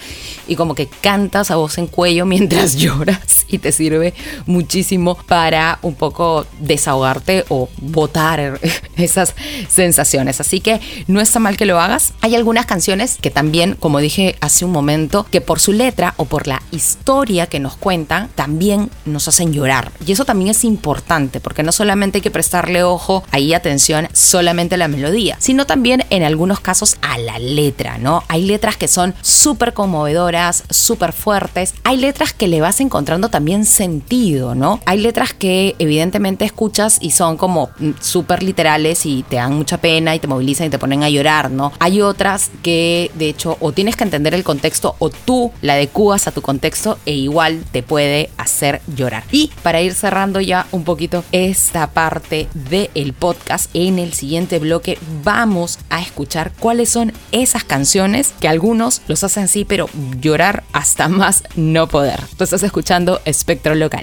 y 0.48 0.56
como 0.56 0.74
que 0.74 0.88
cantas 0.88 1.50
a 1.50 1.56
voz 1.56 1.78
en 1.78 1.86
cuello 1.86 2.26
mientras 2.32 2.76
lloras 2.76 3.31
y 3.52 3.58
te 3.58 3.70
sirve 3.70 4.14
muchísimo 4.46 5.14
para 5.14 5.78
un 5.82 5.94
poco 5.94 6.46
desahogarte 6.58 7.44
o 7.48 7.68
botar 7.80 8.58
esas 8.96 9.34
sensaciones. 9.68 10.40
Así 10.40 10.60
que 10.60 10.80
no 11.06 11.20
está 11.20 11.38
mal 11.38 11.56
que 11.56 11.66
lo 11.66 11.78
hagas. 11.78 12.14
Hay 12.22 12.34
algunas 12.34 12.66
canciones 12.66 13.18
que 13.20 13.30
también, 13.30 13.76
como 13.78 13.98
dije 13.98 14.36
hace 14.40 14.64
un 14.64 14.72
momento, 14.72 15.26
que 15.30 15.40
por 15.40 15.60
su 15.60 15.72
letra 15.72 16.14
o 16.16 16.24
por 16.24 16.46
la 16.46 16.62
historia 16.70 17.46
que 17.46 17.60
nos 17.60 17.76
cuentan, 17.76 18.28
también 18.34 18.90
nos 19.04 19.28
hacen 19.28 19.52
llorar. 19.52 19.92
Y 20.04 20.12
eso 20.12 20.24
también 20.24 20.50
es 20.50 20.64
importante 20.64 21.40
porque 21.40 21.62
no 21.62 21.72
solamente 21.72 22.18
hay 22.18 22.22
que 22.22 22.30
prestarle 22.30 22.82
ojo 22.82 23.22
ahí 23.30 23.54
atención 23.54 24.08
solamente 24.12 24.76
a 24.76 24.78
la 24.78 24.88
melodía, 24.88 25.36
sino 25.38 25.66
también 25.66 26.04
en 26.10 26.22
algunos 26.22 26.60
casos 26.60 26.96
a 27.02 27.18
la 27.18 27.38
letra, 27.38 27.98
¿no? 27.98 28.24
Hay 28.28 28.46
letras 28.46 28.76
que 28.76 28.88
son 28.88 29.14
súper 29.20 29.74
conmovedoras, 29.74 30.64
súper 30.70 31.12
fuertes. 31.12 31.74
Hay 31.84 31.98
letras 31.98 32.32
que 32.32 32.48
le 32.48 32.60
vas 32.60 32.80
encontrando 32.80 33.28
también 33.28 33.41
también 33.42 33.64
sentido, 33.64 34.54
¿no? 34.54 34.78
Hay 34.86 35.00
letras 35.00 35.34
que 35.34 35.74
evidentemente 35.80 36.44
escuchas 36.44 36.98
y 37.00 37.10
son 37.10 37.36
como 37.36 37.70
mm, 37.80 37.90
súper 38.00 38.40
literales 38.40 39.04
y 39.04 39.24
te 39.24 39.34
dan 39.34 39.56
mucha 39.56 39.78
pena 39.78 40.14
y 40.14 40.20
te 40.20 40.28
movilizan 40.28 40.68
y 40.68 40.70
te 40.70 40.78
ponen 40.78 41.02
a 41.02 41.10
llorar, 41.10 41.50
¿no? 41.50 41.72
Hay 41.80 42.00
otras 42.02 42.52
que 42.62 43.10
de 43.14 43.28
hecho 43.28 43.56
o 43.58 43.72
tienes 43.72 43.96
que 43.96 44.04
entender 44.04 44.32
el 44.34 44.44
contexto 44.44 44.94
o 45.00 45.10
tú 45.10 45.50
la 45.60 45.72
adecuas 45.72 46.28
a 46.28 46.30
tu 46.30 46.40
contexto 46.40 46.98
e 47.04 47.14
igual 47.14 47.64
te 47.72 47.82
puede 47.82 48.30
hacer 48.36 48.80
llorar. 48.94 49.24
Y 49.32 49.50
para 49.64 49.82
ir 49.82 49.94
cerrando 49.94 50.40
ya 50.40 50.68
un 50.70 50.84
poquito 50.84 51.24
esta 51.32 51.88
parte 51.88 52.46
del 52.54 53.12
podcast, 53.12 53.70
en 53.74 53.98
el 53.98 54.12
siguiente 54.12 54.60
bloque 54.60 54.98
vamos 55.24 55.80
a 55.90 56.00
escuchar 56.00 56.52
cuáles 56.60 56.90
son 56.90 57.12
esas 57.32 57.64
canciones 57.64 58.34
que 58.38 58.46
algunos 58.46 59.02
los 59.08 59.24
hacen 59.24 59.44
así, 59.44 59.64
pero 59.64 59.88
llorar 60.20 60.62
hasta 60.72 61.08
más 61.08 61.42
no 61.56 61.88
poder. 61.88 62.20
Tú 62.36 62.44
estás 62.44 62.62
escuchando 62.62 63.20
Espectro 63.32 63.74
Local. 63.74 64.02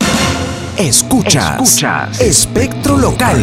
Escuchas, 0.76 1.62
Escuchas. 1.62 2.20
Espectro 2.20 2.98
Local. 2.98 3.38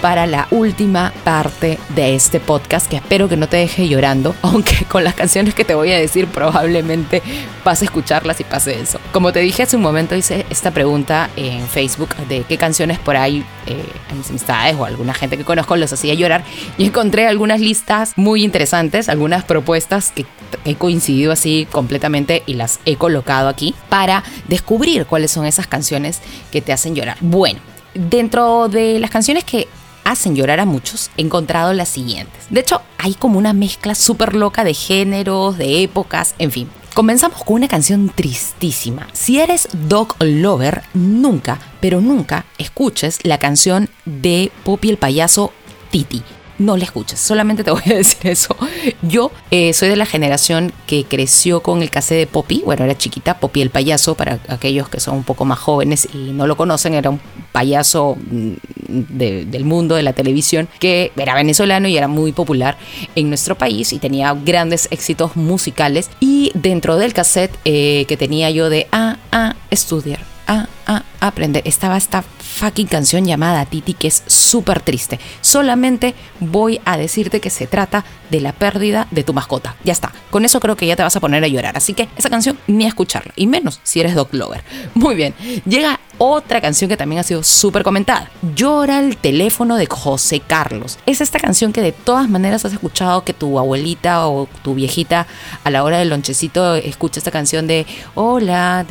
Para 0.00 0.26
la 0.26 0.46
última 0.50 1.12
parte 1.24 1.78
de 1.94 2.14
este 2.14 2.38
podcast 2.40 2.88
que 2.88 2.96
espero 2.96 3.28
que 3.28 3.36
no 3.36 3.48
te 3.48 3.56
deje 3.56 3.88
llorando, 3.88 4.34
aunque 4.42 4.84
con 4.84 5.04
las 5.04 5.14
canciones 5.14 5.54
que 5.54 5.64
te 5.64 5.74
voy 5.74 5.92
a 5.92 5.98
decir 5.98 6.26
probablemente 6.26 7.22
vas 7.64 7.82
a 7.82 7.84
escucharlas 7.84 8.40
y 8.40 8.44
pase 8.44 8.80
eso. 8.80 9.00
Como 9.12 9.32
te 9.32 9.40
dije 9.40 9.64
hace 9.64 9.76
un 9.76 9.82
momento 9.82 10.14
hice 10.14 10.46
esta 10.50 10.70
pregunta 10.70 11.30
en 11.36 11.66
Facebook 11.66 12.14
de 12.28 12.42
qué 12.42 12.58
canciones 12.58 12.98
por 12.98 13.16
ahí 13.16 13.44
eh, 13.66 13.84
a 14.10 14.14
mis 14.14 14.30
amistades 14.30 14.76
o 14.76 14.84
alguna 14.84 15.14
gente 15.14 15.36
que 15.36 15.44
conozco 15.44 15.76
los 15.76 15.92
hacía 15.92 16.14
llorar 16.14 16.44
y 16.76 16.86
encontré 16.86 17.26
algunas 17.26 17.60
listas 17.60 18.12
muy 18.16 18.44
interesantes, 18.44 19.08
algunas 19.08 19.44
propuestas 19.44 20.12
que 20.12 20.26
he 20.64 20.76
coincidido 20.76 21.32
así 21.32 21.66
completamente 21.70 22.42
y 22.46 22.54
las 22.54 22.80
he 22.84 22.96
colocado 22.96 23.48
aquí 23.48 23.74
para 23.88 24.22
descubrir 24.46 25.06
cuáles 25.06 25.30
son 25.30 25.46
esas 25.46 25.66
canciones 25.66 26.20
que 26.52 26.62
te 26.62 26.72
hacen 26.72 26.94
llorar. 26.94 27.16
Bueno, 27.20 27.60
Dentro 27.98 28.68
de 28.68 29.00
las 29.00 29.10
canciones 29.10 29.42
que 29.42 29.66
hacen 30.04 30.36
llorar 30.36 30.60
a 30.60 30.64
muchos, 30.64 31.10
he 31.16 31.22
encontrado 31.22 31.72
las 31.72 31.88
siguientes. 31.88 32.46
De 32.48 32.60
hecho, 32.60 32.80
hay 32.96 33.14
como 33.14 33.38
una 33.40 33.52
mezcla 33.52 33.96
súper 33.96 34.36
loca 34.36 34.62
de 34.62 34.72
géneros, 34.72 35.58
de 35.58 35.82
épocas, 35.82 36.36
en 36.38 36.52
fin. 36.52 36.68
Comenzamos 36.94 37.42
con 37.42 37.56
una 37.56 37.66
canción 37.66 38.08
tristísima. 38.08 39.08
Si 39.14 39.40
eres 39.40 39.68
dog 39.88 40.14
lover, 40.20 40.82
nunca, 40.94 41.58
pero 41.80 42.00
nunca 42.00 42.44
escuches 42.56 43.18
la 43.24 43.38
canción 43.38 43.88
de 44.04 44.52
Poppy 44.62 44.90
el 44.90 44.96
payaso 44.96 45.52
Titi 45.90 46.22
no 46.58 46.76
la 46.76 46.84
escuches. 46.84 47.18
Solamente 47.18 47.64
te 47.64 47.70
voy 47.70 47.82
a 47.86 47.94
decir 47.94 48.30
eso. 48.30 48.56
Yo 49.02 49.30
eh, 49.50 49.72
soy 49.72 49.88
de 49.88 49.96
la 49.96 50.06
generación 50.06 50.72
que 50.86 51.04
creció 51.04 51.62
con 51.62 51.82
el 51.82 51.90
cassette 51.90 52.18
de 52.18 52.26
Poppy. 52.26 52.62
Bueno, 52.64 52.84
era 52.84 52.96
chiquita, 52.96 53.38
Poppy 53.38 53.62
el 53.62 53.70
payaso, 53.70 54.14
para 54.14 54.40
aquellos 54.48 54.88
que 54.88 55.00
son 55.00 55.16
un 55.16 55.24
poco 55.24 55.44
más 55.44 55.58
jóvenes 55.58 56.08
y 56.12 56.32
no 56.32 56.46
lo 56.46 56.56
conocen, 56.56 56.94
era 56.94 57.10
un 57.10 57.20
payaso 57.52 58.16
mm, 58.30 58.52
del 58.88 59.64
mundo 59.64 59.94
de 59.94 60.02
la 60.02 60.12
televisión 60.12 60.68
que 60.78 61.12
era 61.16 61.34
venezolano 61.34 61.88
y 61.88 61.96
era 61.96 62.08
muy 62.08 62.32
popular 62.32 62.76
en 63.14 63.28
nuestro 63.28 63.56
país 63.56 63.92
y 63.92 63.98
tenía 63.98 64.32
grandes 64.34 64.88
éxitos 64.90 65.36
musicales. 65.36 66.10
Y 66.20 66.50
dentro 66.54 66.96
del 66.96 67.12
cassette 67.12 67.56
eh, 67.64 68.04
que 68.08 68.16
tenía 68.16 68.50
yo 68.50 68.70
de 68.70 68.88
A, 68.92 69.18
A, 69.30 69.56
estudiar, 69.70 70.20
A, 70.46 70.68
A, 70.86 71.04
aprender, 71.20 71.62
estaba 71.66 71.96
esta 71.96 72.24
fucking 72.58 72.88
canción 72.88 73.24
llamada 73.24 73.64
Titi 73.66 73.94
que 73.94 74.08
es 74.08 74.22
súper 74.26 74.80
triste. 74.80 75.20
Solamente 75.40 76.14
voy 76.40 76.80
a 76.84 76.96
decirte 76.96 77.40
que 77.40 77.50
se 77.50 77.66
trata 77.66 78.04
de 78.30 78.40
la 78.40 78.52
pérdida 78.52 79.06
de 79.10 79.22
tu 79.22 79.32
mascota. 79.32 79.76
Ya 79.84 79.92
está. 79.92 80.12
Con 80.30 80.44
eso 80.44 80.60
creo 80.60 80.76
que 80.76 80.86
ya 80.86 80.96
te 80.96 81.02
vas 81.02 81.16
a 81.16 81.20
poner 81.20 81.42
a 81.44 81.48
llorar. 81.48 81.76
Así 81.76 81.94
que 81.94 82.08
esa 82.16 82.30
canción 82.30 82.58
ni 82.66 82.84
a 82.84 82.88
escucharla. 82.88 83.32
Y 83.36 83.46
menos 83.46 83.80
si 83.84 84.00
eres 84.00 84.14
dog 84.14 84.28
lover. 84.32 84.64
Muy 84.94 85.14
bien. 85.14 85.34
Llega 85.64 86.00
otra 86.18 86.60
canción 86.60 86.88
que 86.88 86.96
también 86.96 87.20
ha 87.20 87.22
sido 87.22 87.42
súper 87.42 87.84
comentada. 87.84 88.28
Llora 88.54 88.98
el 88.98 89.16
teléfono 89.16 89.76
de 89.76 89.86
José 89.86 90.40
Carlos. 90.40 90.98
Es 91.06 91.20
esta 91.20 91.38
canción 91.38 91.72
que 91.72 91.80
de 91.80 91.92
todas 91.92 92.28
maneras 92.28 92.64
has 92.64 92.72
escuchado 92.72 93.24
que 93.24 93.32
tu 93.32 93.58
abuelita 93.58 94.26
o 94.26 94.48
tu 94.62 94.74
viejita 94.74 95.26
a 95.64 95.70
la 95.70 95.84
hora 95.84 95.98
del 95.98 96.08
lonchecito 96.10 96.74
escucha 96.74 97.20
esta 97.20 97.30
canción 97.30 97.66
de 97.66 97.86
hola. 98.14 98.84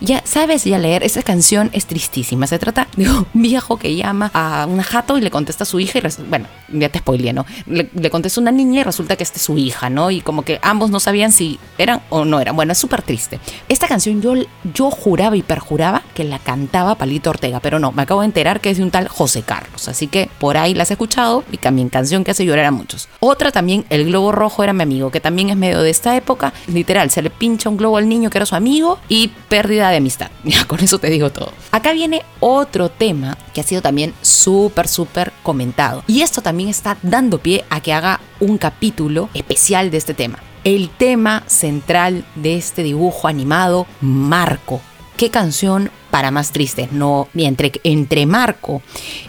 Ya 0.00 0.22
sabes 0.24 0.64
ya 0.64 0.78
leer 0.78 1.04
esa 1.12 1.22
canción 1.22 1.68
es 1.72 1.86
tristísima. 1.86 2.46
Se 2.46 2.58
trata 2.58 2.88
de 2.96 3.08
un 3.08 3.26
viejo 3.34 3.76
que 3.76 3.94
llama 3.94 4.30
a 4.32 4.66
una 4.66 4.82
jato 4.82 5.18
y 5.18 5.20
le 5.20 5.30
contesta 5.30 5.64
a 5.64 5.66
su 5.66 5.78
hija 5.78 5.98
y 5.98 6.02
bueno, 6.28 6.46
ya 6.68 6.88
te 6.88 6.98
spoileé, 7.00 7.32
¿no? 7.32 7.44
Le, 7.66 7.88
contesta 8.10 8.40
a 8.40 8.42
una 8.42 8.52
niña 8.52 8.80
y 8.80 8.84
resulta 8.84 9.16
que 9.16 9.22
es 9.22 9.32
su 9.36 9.58
hija, 9.58 9.90
¿no? 9.90 10.10
Y 10.10 10.22
como 10.22 10.42
que 10.42 10.58
ambos 10.62 10.90
no 10.90 11.00
sabían 11.00 11.32
si 11.32 11.58
eran 11.76 12.00
o 12.08 12.24
no 12.24 12.40
eran. 12.40 12.56
Bueno, 12.56 12.72
es 12.72 12.78
súper 12.78 13.02
triste. 13.02 13.40
Esta 13.68 13.88
canción 13.88 14.22
yo, 14.22 14.34
yo 14.72 14.90
juraba 14.90 15.36
y 15.36 15.42
perjuraba 15.42 16.02
que 16.14 16.24
la 16.24 16.38
cantaba 16.38 16.94
Palito 16.94 17.30
Ortega, 17.30 17.60
pero 17.60 17.78
no, 17.78 17.92
me 17.92 18.02
acabo 18.02 18.20
de 18.20 18.26
enterar 18.26 18.60
que 18.60 18.70
es 18.70 18.78
de 18.78 18.82
un 18.82 18.90
tal 18.90 19.08
José 19.08 19.42
Carlos. 19.42 19.88
Así 19.88 20.06
que 20.06 20.30
por 20.38 20.56
ahí 20.56 20.72
la 20.74 20.84
has 20.84 20.90
escuchado 20.90 21.44
y 21.52 21.58
también 21.58 21.90
canción 21.90 22.24
que 22.24 22.30
hace 22.30 22.46
llorar 22.46 22.64
a 22.66 22.70
muchos. 22.70 23.08
Otra 23.20 23.52
también, 23.52 23.84
El 23.90 24.06
Globo 24.06 24.32
Rojo 24.32 24.64
era 24.64 24.72
mi 24.72 24.82
amigo, 24.82 25.10
que 25.10 25.20
también 25.20 25.50
es 25.50 25.56
medio 25.56 25.82
de 25.82 25.90
esta 25.90 26.16
época. 26.16 26.54
Literal, 26.68 27.10
se 27.10 27.20
le 27.20 27.28
pincha 27.30 27.68
un 27.68 27.76
globo 27.76 27.98
al 27.98 28.08
niño 28.08 28.30
que 28.30 28.38
era 28.38 28.46
su 28.46 28.54
amigo 28.54 28.98
y 29.08 29.28
pérdida 29.48 29.90
de 29.90 29.98
amistad. 29.98 30.30
Ya 30.52 30.66
con 30.66 30.80
eso 30.80 30.98
te 31.02 31.10
digo 31.10 31.30
todo. 31.30 31.52
Acá 31.72 31.92
viene 31.92 32.22
otro 32.38 32.88
tema 32.88 33.36
que 33.52 33.60
ha 33.60 33.64
sido 33.64 33.82
también 33.82 34.14
súper, 34.22 34.86
súper 34.86 35.32
comentado. 35.42 36.04
Y 36.06 36.22
esto 36.22 36.42
también 36.42 36.68
está 36.68 36.96
dando 37.02 37.40
pie 37.40 37.64
a 37.70 37.80
que 37.80 37.92
haga 37.92 38.20
un 38.38 38.56
capítulo 38.56 39.28
especial 39.34 39.90
de 39.90 39.96
este 39.96 40.14
tema. 40.14 40.38
El 40.62 40.90
tema 40.90 41.42
central 41.48 42.24
de 42.36 42.54
este 42.54 42.84
dibujo 42.84 43.26
animado, 43.26 43.88
Marco. 44.00 44.80
¿Qué 45.16 45.28
canción 45.28 45.90
para 46.12 46.30
más 46.30 46.52
tristes, 46.52 46.92
no, 46.92 47.26
entre, 47.34 47.72
entre 47.84 48.26
Marco, 48.26 48.82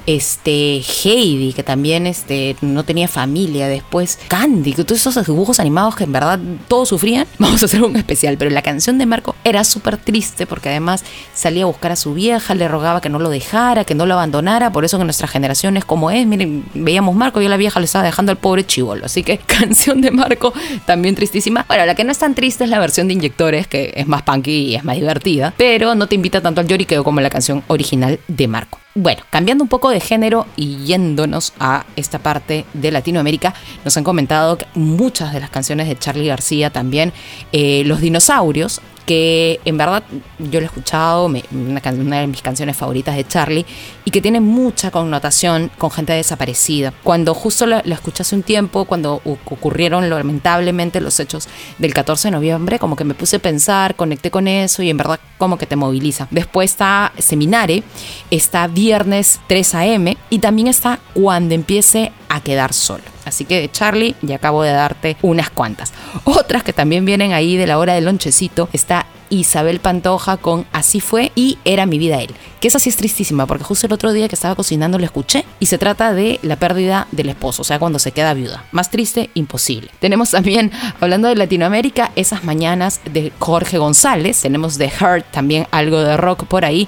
este, 0.05 0.81
Heidi, 0.81 1.53
que 1.53 1.63
también 1.63 2.05
este, 2.05 2.57
no 2.59 2.83
tenía 2.83 3.07
familia, 3.07 3.69
después 3.69 4.19
Candy, 4.27 4.73
que 4.73 4.83
todos 4.83 4.99
esos 4.99 5.25
dibujos 5.25 5.61
animados 5.61 5.95
que 5.95 6.03
en 6.03 6.11
verdad 6.11 6.37
todos 6.67 6.89
sufrían, 6.89 7.25
vamos 7.39 7.61
a 7.61 7.67
hacer 7.67 7.81
un 7.81 7.95
especial, 7.95 8.37
pero 8.37 8.51
la 8.51 8.61
canción 8.61 8.97
de 8.97 9.05
Marco 9.05 9.33
era 9.45 9.63
súper 9.63 9.95
triste 9.95 10.45
porque 10.45 10.67
además 10.67 11.05
salía 11.33 11.63
a 11.63 11.67
buscar 11.67 11.93
a 11.93 11.95
su 11.95 12.13
vieja, 12.13 12.53
le 12.53 12.67
rogaba 12.67 12.99
que 12.99 13.07
no 13.07 13.17
lo 13.17 13.29
dejara, 13.29 13.85
que 13.85 13.95
no 13.95 14.05
lo 14.05 14.15
abandonara, 14.15 14.69
por 14.73 14.83
eso 14.83 14.97
que 14.97 15.05
nuestra 15.05 15.29
generación 15.29 15.77
es 15.77 15.85
como 15.85 16.11
es, 16.11 16.27
miren, 16.27 16.65
veíamos 16.73 17.15
Marco 17.15 17.41
y 17.41 17.47
la 17.47 17.55
vieja 17.55 17.79
le 17.79 17.85
estaba 17.85 18.03
dejando 18.03 18.33
al 18.33 18.37
pobre 18.37 18.65
chivolo, 18.65 19.05
así 19.05 19.23
que 19.23 19.37
canción 19.47 20.01
de 20.01 20.11
Marco 20.11 20.51
también 20.85 21.15
tristísima. 21.15 21.63
Bueno, 21.69 21.85
la 21.85 21.95
que 21.95 22.03
no 22.03 22.11
es 22.11 22.17
tan 22.17 22.35
triste 22.35 22.65
es 22.65 22.69
la 22.69 22.79
versión 22.79 23.07
de 23.07 23.13
Inyectores, 23.13 23.67
que 23.67 23.93
es 23.95 24.05
más 24.05 24.23
punky 24.23 24.51
y 24.51 24.75
es 24.75 24.83
más 24.83 24.97
divertida, 24.97 25.53
pero 25.55 25.95
no 25.95 26.07
te 26.07 26.15
invita 26.15 26.41
tanto 26.41 26.59
al 26.59 26.72
y 26.81 26.85
quedó 26.85 27.03
como 27.03 27.21
la 27.21 27.29
canción 27.29 27.63
original 27.67 28.19
de 28.27 28.47
Marco. 28.47 28.79
Bueno, 28.95 29.23
cambiando 29.29 29.63
un 29.63 29.69
poco 29.69 29.89
de 29.89 29.99
género 29.99 30.45
y 30.55 30.77
yéndonos 30.85 31.53
a 31.59 31.85
esta 31.95 32.19
parte 32.19 32.65
de 32.73 32.91
Latinoamérica, 32.91 33.53
nos 33.83 33.97
han 33.97 34.03
comentado 34.03 34.57
que 34.57 34.67
muchas 34.75 35.33
de 35.33 35.39
las 35.39 35.49
canciones 35.49 35.87
de 35.87 35.97
Charlie 35.97 36.27
García 36.27 36.69
también, 36.69 37.11
eh, 37.51 37.83
los 37.85 38.01
dinosaurios, 38.01 38.81
que 39.05 39.59
en 39.65 39.77
verdad 39.77 40.03
yo 40.39 40.59
lo 40.59 40.65
he 40.65 40.65
escuchado, 40.65 41.25
una, 41.25 41.81
de 41.81 42.27
mis 42.27 42.41
canciones 42.41 42.77
favoritas 42.77 43.15
de 43.15 43.27
Charlie, 43.27 43.65
y 44.05 44.11
que 44.11 44.21
tiene 44.21 44.39
mucha 44.39 44.91
connotación 44.91 45.71
con 45.77 45.91
gente 45.91 46.13
desaparecida. 46.13 46.93
Cuando 47.03 47.33
justo 47.33 47.65
la, 47.65 47.79
escuché 47.79 48.23
hace 48.23 48.35
un 48.35 48.43
tiempo, 48.43 48.85
cuando 48.85 49.21
ocurrieron 49.23 50.09
lamentablemente 50.09 51.01
los 51.01 51.19
hechos 51.19 51.47
del 51.77 51.93
14 51.93 52.27
de 52.27 52.31
noviembre, 52.31 52.79
como 52.79 52.95
que 52.95 53.03
me 53.03 53.13
puse 53.13 53.37
a 53.37 53.39
pensar, 53.39 53.95
conecté 53.95 54.31
con 54.31 54.47
eso 54.47 54.83
y 54.83 54.89
en 54.89 54.97
verdad 54.97 55.19
como 55.37 55.57
que 55.57 55.65
te 55.65 55.75
moviliza. 55.75 56.27
Después 56.31 56.71
está 56.71 57.11
Seminare, 57.17 57.83
está 58.31 58.67
Viernes 58.67 59.39
3 59.47 59.75
a.m. 59.75 60.17
y 60.29 60.39
también 60.39 60.67
está 60.67 60.99
Cuando 61.13 61.53
empiece 61.53 62.11
a 62.33 62.41
quedar 62.41 62.73
solo. 62.73 63.03
Así 63.25 63.45
que 63.45 63.61
de 63.61 63.71
Charlie 63.71 64.15
ya 64.21 64.37
acabo 64.37 64.63
de 64.63 64.71
darte 64.71 65.17
unas 65.21 65.51
cuantas. 65.51 65.93
Otras 66.23 66.63
que 66.63 66.73
también 66.73 67.05
vienen 67.05 67.31
ahí 67.31 67.55
de 67.57 67.67
la 67.67 67.77
hora 67.77 67.93
del 67.93 68.05
lonchecito 68.05 68.69
está 68.73 69.05
Isabel 69.29 69.79
Pantoja 69.79 70.37
con 70.37 70.65
Así 70.71 70.99
fue 70.99 71.31
y 71.35 71.57
Era 71.63 71.85
mi 71.85 71.99
vida 71.99 72.21
él. 72.21 72.33
Que 72.59 72.67
esa 72.67 72.79
sí 72.79 72.89
es 72.89 72.95
tristísima 72.95 73.45
porque 73.45 73.63
justo 73.63 73.87
el 73.87 73.93
otro 73.93 74.13
día 74.13 74.27
que 74.27 74.35
estaba 74.35 74.55
cocinando 74.55 74.97
lo 74.97 75.05
escuché 75.05 75.45
y 75.59 75.67
se 75.67 75.77
trata 75.77 76.13
de 76.13 76.39
la 76.41 76.55
pérdida 76.55 77.07
del 77.11 77.29
esposo, 77.29 77.61
o 77.61 77.65
sea, 77.65 77.77
cuando 77.77 77.99
se 77.99 78.11
queda 78.11 78.33
viuda. 78.33 78.63
Más 78.71 78.89
triste, 78.89 79.29
imposible. 79.33 79.89
Tenemos 79.99 80.31
también, 80.31 80.71
hablando 80.99 81.27
de 81.27 81.35
Latinoamérica, 81.35 82.11
esas 82.15 82.43
mañanas 82.43 83.01
de 83.05 83.31
Jorge 83.39 83.77
González. 83.77 84.41
Tenemos 84.41 84.77
de 84.77 84.89
Heart 84.89 85.25
también 85.31 85.67
algo 85.71 86.01
de 86.01 86.17
rock 86.17 86.45
por 86.45 86.65
ahí. 86.65 86.87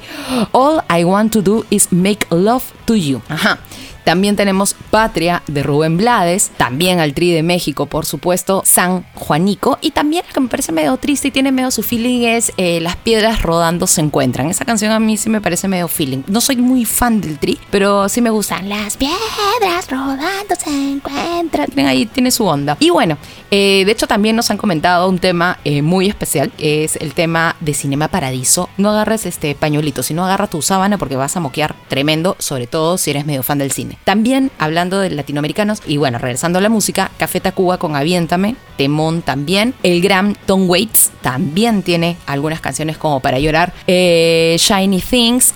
All 0.54 0.82
I 0.90 1.04
want 1.04 1.34
to 1.34 1.42
do 1.42 1.66
is 1.70 1.92
make 1.92 2.26
love 2.32 2.64
to 2.86 2.96
you. 2.96 3.22
Ajá 3.30 3.60
También 4.06 4.36
tenemos 4.36 4.76
Patria 4.92 5.44
de 5.48 5.64
Rubén 5.64 5.98
Blades, 5.98 6.52
también 6.58 7.00
al 7.00 7.14
Tri 7.14 7.32
de 7.32 7.44
México, 7.44 7.88
por 7.88 8.06
supuesto, 8.06 8.62
San 8.64 9.04
Juanico. 9.16 9.80
Y 9.82 9.92
también 9.92 10.24
que 10.32 10.40
me 10.40 10.48
parece 10.48 10.72
medio 10.72 10.96
triste 10.98 11.28
y 11.28 11.32
tiene 11.32 11.52
medio 11.52 11.72
su 11.72 11.84
feeling 11.84 12.22
es 12.22 12.54
eh, 12.58 12.80
Las 12.82 12.96
piedras 12.96 13.42
rodando 13.42 13.88
se 13.88 14.02
encuentran. 14.02 14.48
Esa 14.48 14.64
canción 14.64 14.92
a 14.92 15.00
mí 15.00 15.18
sí 15.18 15.30
me 15.30 15.42
parece 15.42 15.68
medio 15.68 15.88
feeling. 15.88 16.20
No 16.28 16.40
soy 16.40 16.58
muy 16.58 16.86
fan 16.86 17.20
del 17.20 17.40
Tri, 17.40 17.60
pero 17.72 18.08
sí 18.08 18.22
me 18.22 18.30
gustan. 18.30 18.70
Las 18.70 18.96
piedras 18.96 19.90
rodando 19.90 20.56
se 20.56 20.70
encuentran. 20.70 21.68
Tienen 21.68 21.88
ahí, 21.88 22.06
tiene 22.06 22.30
su 22.30 22.46
onda. 22.46 22.78
Y 22.80 22.92
bueno, 22.92 23.18
eh, 23.50 23.84
de 23.86 23.92
hecho 23.92 24.06
también 24.06 24.36
nos 24.36 24.52
han 24.52 24.58
comentado 24.58 25.10
un 25.10 25.18
tema 25.18 25.58
eh, 25.64 25.82
muy 25.82 26.08
especial, 26.08 26.52
es 26.58 26.96
el 26.98 27.14
tema 27.14 27.56
de 27.60 27.74
Cinema 27.74 28.08
Paradiso. 28.08 28.70
No 28.78 28.92
agarres 28.92 29.26
este 29.26 29.56
pañuelito, 29.56 30.04
sino 30.04 30.26
agarra 30.26 30.48
tu 30.48 30.62
sábana 30.62 30.98
porque 30.98 31.16
vas 31.16 31.36
a 31.36 31.40
moquear 31.40 31.76
tremendo, 31.88 32.36
sobre 32.40 32.68
todo 32.68 32.98
si 32.98 33.12
eres 33.12 33.26
medio 33.26 33.44
fan 33.44 33.58
del 33.58 33.72
cine. 33.72 33.95
También 34.04 34.52
hablando 34.60 35.00
de 35.00 35.10
latinoamericanos, 35.10 35.82
y 35.88 35.98
bueno, 35.98 36.18
regresando 36.18 36.60
a 36.60 36.62
la 36.62 36.70
música, 36.70 37.12
Café 37.18 37.40
Tacuba 37.40 37.78
con 37.78 37.96
Aviéntame, 37.96 38.56
Temón 38.78 39.22
también, 39.22 39.74
el 39.84 40.02
gran 40.02 40.36
Tom 40.46 40.70
Waits 40.70 41.12
también 41.22 41.82
tiene 41.82 42.18
algunas 42.26 42.62
canciones 42.62 42.98
como 42.98 43.20
para 43.20 43.40
llorar, 43.40 43.74
eh, 43.88 44.58
Shiny 44.60 45.02
Things, 45.02 45.54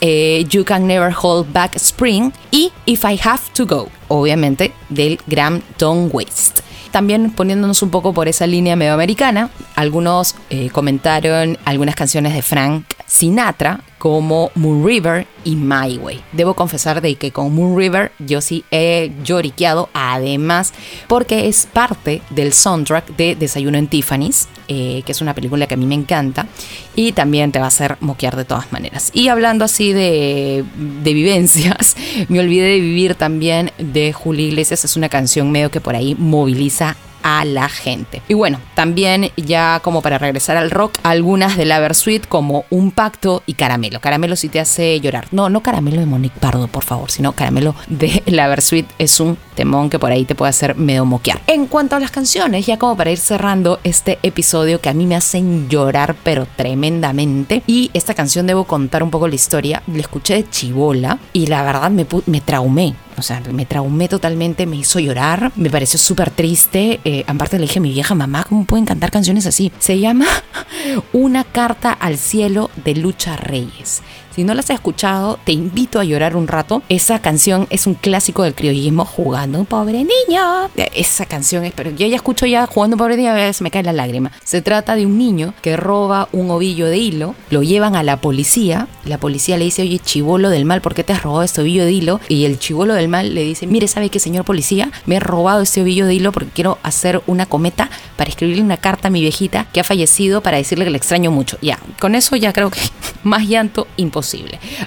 You 0.49 0.63
Can 0.63 0.87
Never 0.87 1.13
Hold 1.21 1.51
Back 1.51 1.75
Spring 1.75 2.31
y 2.51 2.71
If 2.85 3.03
I 3.03 3.19
Have 3.23 3.41
to 3.53 3.65
Go, 3.65 3.89
obviamente 4.07 4.73
del 4.89 5.19
gran 5.27 5.61
Tom 5.77 6.09
Waits. 6.11 6.53
También 6.91 7.31
poniéndonos 7.31 7.83
un 7.83 7.91
poco 7.91 8.13
por 8.13 8.27
esa 8.27 8.47
línea 8.47 8.75
medio 8.75 8.93
americana, 8.93 9.51
algunos 9.75 10.35
eh, 10.49 10.69
comentaron 10.71 11.57
algunas 11.65 11.95
canciones 11.95 12.33
de 12.33 12.41
Frank 12.41 12.85
Sinatra 13.09 13.81
como 13.97 14.51
Moon 14.55 14.85
River 14.85 15.27
y 15.43 15.55
My 15.55 15.97
Way. 15.97 16.21
Debo 16.31 16.53
confesar 16.53 17.01
de 17.01 17.15
que 17.15 17.31
con 17.31 17.53
Moon 17.53 17.77
River 17.77 18.11
yo 18.19 18.39
sí 18.39 18.63
he 18.71 19.11
lloriqueado, 19.23 19.89
además 19.93 20.73
porque 21.07 21.47
es 21.47 21.67
parte 21.71 22.21
del 22.29 22.53
soundtrack 22.53 23.15
de 23.17 23.35
Desayuno 23.35 23.77
en 23.77 23.87
Tiffany's, 23.87 24.47
eh, 24.67 25.01
que 25.05 25.11
es 25.11 25.21
una 25.21 25.33
película 25.33 25.65
que 25.67 25.73
a 25.73 25.77
mí 25.77 25.87
me 25.87 25.95
encanta 25.95 26.47
y 26.95 27.11
también 27.11 27.51
te 27.51 27.59
va 27.59 27.65
a 27.65 27.69
hacer 27.69 27.97
moquear 27.99 28.35
de 28.35 28.45
todas 28.45 28.71
maneras. 28.71 29.09
Y 29.13 29.27
hablando 29.27 29.65
así 29.65 29.91
de, 29.91 30.63
vivencias, 31.03 31.97
me 32.29 32.39
olvidé 32.39 32.67
de 32.67 32.79
vivir 32.79 33.15
también 33.15 33.71
de 33.79 34.13
Julio 34.13 34.45
Iglesias, 34.45 34.85
es 34.85 34.95
una 34.95 35.09
canción 35.09 35.51
medio 35.51 35.71
que 35.71 35.81
por 35.81 35.95
ahí 35.95 36.15
moviliza 36.17 36.95
a 37.23 37.45
la 37.45 37.69
gente. 37.69 38.21
Y 38.27 38.33
bueno, 38.33 38.59
también 38.75 39.31
ya 39.37 39.79
como 39.83 40.01
para 40.01 40.17
regresar 40.17 40.57
al 40.57 40.71
rock, 40.71 40.97
algunas 41.03 41.57
de 41.57 41.65
la 41.65 41.79
Versuit 41.79 42.27
como 42.27 42.65
Un 42.69 42.91
Pacto 42.91 43.43
y 43.45 43.53
Caramelo. 43.53 43.99
Caramelo 43.99 44.35
si 44.35 44.49
te 44.49 44.59
hace 44.59 44.99
llorar. 44.99 45.27
No, 45.31 45.49
no 45.49 45.61
Caramelo 45.61 45.99
de 45.99 46.05
Monique 46.05 46.39
Pardo, 46.39 46.67
por 46.67 46.83
favor, 46.83 47.11
sino 47.11 47.33
Caramelo 47.33 47.75
de 47.87 48.23
la 48.27 48.47
Versuit 48.47 48.87
es 48.97 49.19
un 49.19 49.37
temón 49.55 49.89
que 49.89 49.99
por 49.99 50.11
ahí 50.11 50.25
te 50.25 50.35
puede 50.35 50.49
hacer 50.49 50.75
medio 50.75 51.05
moquear. 51.05 51.41
En 51.47 51.67
cuanto 51.67 51.95
a 51.95 51.99
las 51.99 52.11
canciones, 52.11 52.65
ya 52.65 52.77
como 52.77 52.95
para 52.95 53.11
ir 53.11 53.17
cerrando 53.17 53.79
este 53.83 54.19
episodio 54.23 54.81
que 54.81 54.89
a 54.89 54.93
mí 54.93 55.05
me 55.05 55.15
hacen 55.15 55.69
llorar 55.69 56.15
pero 56.23 56.47
tremendamente. 56.55 57.63
Y 57.67 57.91
esta 57.93 58.13
canción 58.13 58.47
debo 58.47 58.65
contar 58.65 59.03
un 59.03 59.11
poco 59.11 59.27
la 59.27 59.35
historia. 59.35 59.83
La 59.87 59.99
escuché 59.99 60.35
de 60.35 60.49
Chibola 60.49 61.19
y 61.33 61.47
la 61.47 61.63
verdad 61.63 61.89
me, 61.89 62.05
me 62.25 62.41
traumé. 62.41 62.95
O 63.19 63.21
sea, 63.21 63.41
me 63.51 63.65
traumé 63.65 64.07
totalmente, 64.07 64.65
me 64.65 64.77
hizo 64.77 64.99
llorar, 64.99 65.51
me 65.55 65.69
pareció 65.69 65.99
súper 65.99 66.31
triste. 66.31 66.99
Eh, 67.03 67.23
aparte 67.27 67.57
le 67.57 67.63
dije 67.63 67.79
a 67.79 67.81
mi 67.81 67.91
vieja 67.91 68.15
mamá, 68.15 68.45
¿cómo 68.47 68.65
pueden 68.65 68.85
cantar 68.85 69.11
canciones 69.11 69.45
así? 69.45 69.71
Se 69.79 69.99
llama 69.99 70.25
Una 71.13 71.43
carta 71.43 71.91
al 71.91 72.17
cielo 72.17 72.69
de 72.83 72.95
Lucha 72.95 73.35
Reyes. 73.35 74.01
Si 74.39 74.45
no 74.45 74.53
las 74.53 74.69
has 74.69 74.75
escuchado, 74.75 75.37
te 75.43 75.51
invito 75.51 75.99
a 75.99 76.05
llorar 76.05 76.37
un 76.37 76.47
rato. 76.47 76.81
Esa 76.87 77.19
canción 77.19 77.67
es 77.69 77.87
un 77.87 77.93
clásico 77.93 78.43
del 78.43 78.55
criollismo, 78.55 79.03
Jugando 79.03 79.59
un 79.59 79.65
pobre 79.65 79.97
niño. 79.97 80.69
Esa 80.95 81.25
canción 81.25 81.65
es, 81.65 81.73
pero 81.73 81.89
yo 81.89 82.07
ya 82.07 82.15
escucho 82.15 82.45
ya 82.45 82.65
Jugando 82.65 82.95
un 82.95 82.99
pobre 82.99 83.17
niño, 83.17 83.31
a 83.31 83.33
veces 83.33 83.61
me 83.61 83.69
cae 83.69 83.83
la 83.83 83.91
lágrima. 83.91 84.31
Se 84.45 84.61
trata 84.61 84.95
de 84.95 85.05
un 85.05 85.17
niño 85.17 85.53
que 85.61 85.75
roba 85.75 86.29
un 86.31 86.51
ovillo 86.51 86.85
de 86.85 86.97
hilo, 86.97 87.35
lo 87.49 87.63
llevan 87.63 87.97
a 87.97 88.03
la 88.03 88.21
policía. 88.21 88.87
La 89.03 89.17
policía 89.17 89.57
le 89.57 89.65
dice, 89.65 89.81
oye, 89.81 89.99
chivolo 89.99 90.49
del 90.49 90.63
mal, 90.63 90.79
¿por 90.79 90.95
qué 90.95 91.03
te 91.03 91.11
has 91.11 91.21
robado 91.21 91.43
este 91.43 91.59
ovillo 91.59 91.83
de 91.83 91.91
hilo? 91.91 92.21
Y 92.29 92.45
el 92.45 92.59
chivolo 92.59 92.93
del 92.93 93.09
mal 93.09 93.35
le 93.35 93.43
dice, 93.43 93.67
mire, 93.67 93.89
¿sabe 93.89 94.09
qué, 94.09 94.21
señor 94.21 94.45
policía? 94.45 94.89
Me 95.05 95.17
he 95.17 95.19
robado 95.19 95.63
este 95.63 95.81
ovillo 95.81 96.05
de 96.05 96.13
hilo 96.13 96.31
porque 96.31 96.51
quiero 96.51 96.77
hacer 96.81 97.21
una 97.27 97.45
cometa 97.45 97.89
para 98.15 98.29
escribirle 98.29 98.63
una 98.63 98.77
carta 98.77 99.09
a 99.09 99.11
mi 99.11 99.19
viejita 99.19 99.65
que 99.73 99.81
ha 99.81 99.83
fallecido 99.83 100.39
para 100.39 100.55
decirle 100.55 100.85
que 100.85 100.91
le 100.91 100.97
extraño 100.97 101.29
mucho. 101.29 101.57
Ya, 101.61 101.77
con 101.99 102.15
eso 102.15 102.37
ya 102.37 102.53
creo 102.53 102.69
que 102.71 102.79
más 103.23 103.45
llanto 103.45 103.85
imposible. 103.97 104.28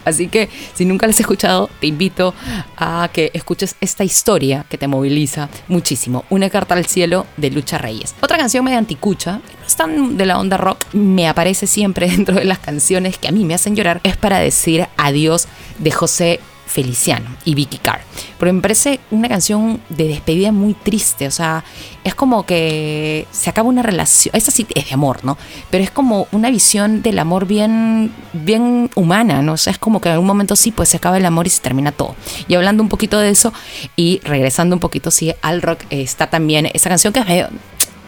Así 0.04 0.28
que 0.28 0.48
si 0.74 0.84
nunca 0.84 1.06
les 1.06 1.18
he 1.18 1.22
escuchado, 1.22 1.70
te 1.80 1.86
invito 1.86 2.34
a 2.76 3.08
que 3.12 3.30
escuches 3.34 3.76
esta 3.80 4.04
historia 4.04 4.64
que 4.68 4.78
te 4.78 4.88
moviliza 4.88 5.48
muchísimo. 5.68 6.24
Una 6.30 6.50
carta 6.50 6.74
al 6.74 6.86
cielo 6.86 7.26
de 7.36 7.50
Lucha 7.50 7.78
Reyes. 7.78 8.14
Otra 8.20 8.38
canción 8.38 8.64
medio 8.64 8.78
anticucha, 8.78 9.40
no 9.60 9.66
es 9.66 9.76
tan 9.76 10.16
de 10.16 10.26
la 10.26 10.38
onda 10.38 10.56
rock, 10.56 10.84
me 10.92 11.28
aparece 11.28 11.66
siempre 11.66 12.08
dentro 12.10 12.36
de 12.36 12.44
las 12.44 12.58
canciones 12.58 13.18
que 13.18 13.28
a 13.28 13.32
mí 13.32 13.44
me 13.44 13.54
hacen 13.54 13.76
llorar, 13.76 14.00
es 14.04 14.16
para 14.16 14.38
decir 14.38 14.86
adiós 14.96 15.48
de 15.78 15.90
José 15.90 16.40
Feliciano 16.72 17.36
y 17.44 17.54
Vicky 17.54 17.76
Carr. 17.76 18.00
Pero 18.38 18.52
me 18.52 18.62
parece 18.62 18.98
una 19.10 19.28
canción 19.28 19.80
de 19.90 20.08
despedida 20.08 20.52
muy 20.52 20.72
triste, 20.72 21.26
o 21.26 21.30
sea, 21.30 21.64
es 22.02 22.14
como 22.14 22.46
que 22.46 23.26
se 23.30 23.50
acaba 23.50 23.68
una 23.68 23.82
relación, 23.82 24.34
esa 24.34 24.50
sí 24.50 24.66
es 24.74 24.88
de 24.88 24.94
amor, 24.94 25.22
¿no? 25.22 25.36
Pero 25.70 25.84
es 25.84 25.90
como 25.90 26.28
una 26.32 26.50
visión 26.50 27.02
del 27.02 27.18
amor 27.18 27.46
bien, 27.46 28.10
bien 28.32 28.90
humana, 28.94 29.42
¿no? 29.42 29.52
O 29.52 29.56
sea, 29.58 29.72
es 29.72 29.78
como 29.78 30.00
que 30.00 30.08
en 30.08 30.14
algún 30.14 30.26
momento 30.26 30.56
sí, 30.56 30.72
pues 30.72 30.88
se 30.88 30.96
acaba 30.96 31.18
el 31.18 31.26
amor 31.26 31.46
y 31.46 31.50
se 31.50 31.60
termina 31.60 31.92
todo. 31.92 32.16
Y 32.48 32.54
hablando 32.54 32.82
un 32.82 32.88
poquito 32.88 33.18
de 33.18 33.28
eso 33.28 33.52
y 33.94 34.20
regresando 34.24 34.74
un 34.74 34.80
poquito, 34.80 35.10
sí, 35.10 35.34
al 35.42 35.60
rock, 35.60 35.80
está 35.90 36.30
también 36.30 36.70
esa 36.72 36.88
canción 36.88 37.12
que 37.12 37.20
es 37.20 37.26
medio 37.26 37.50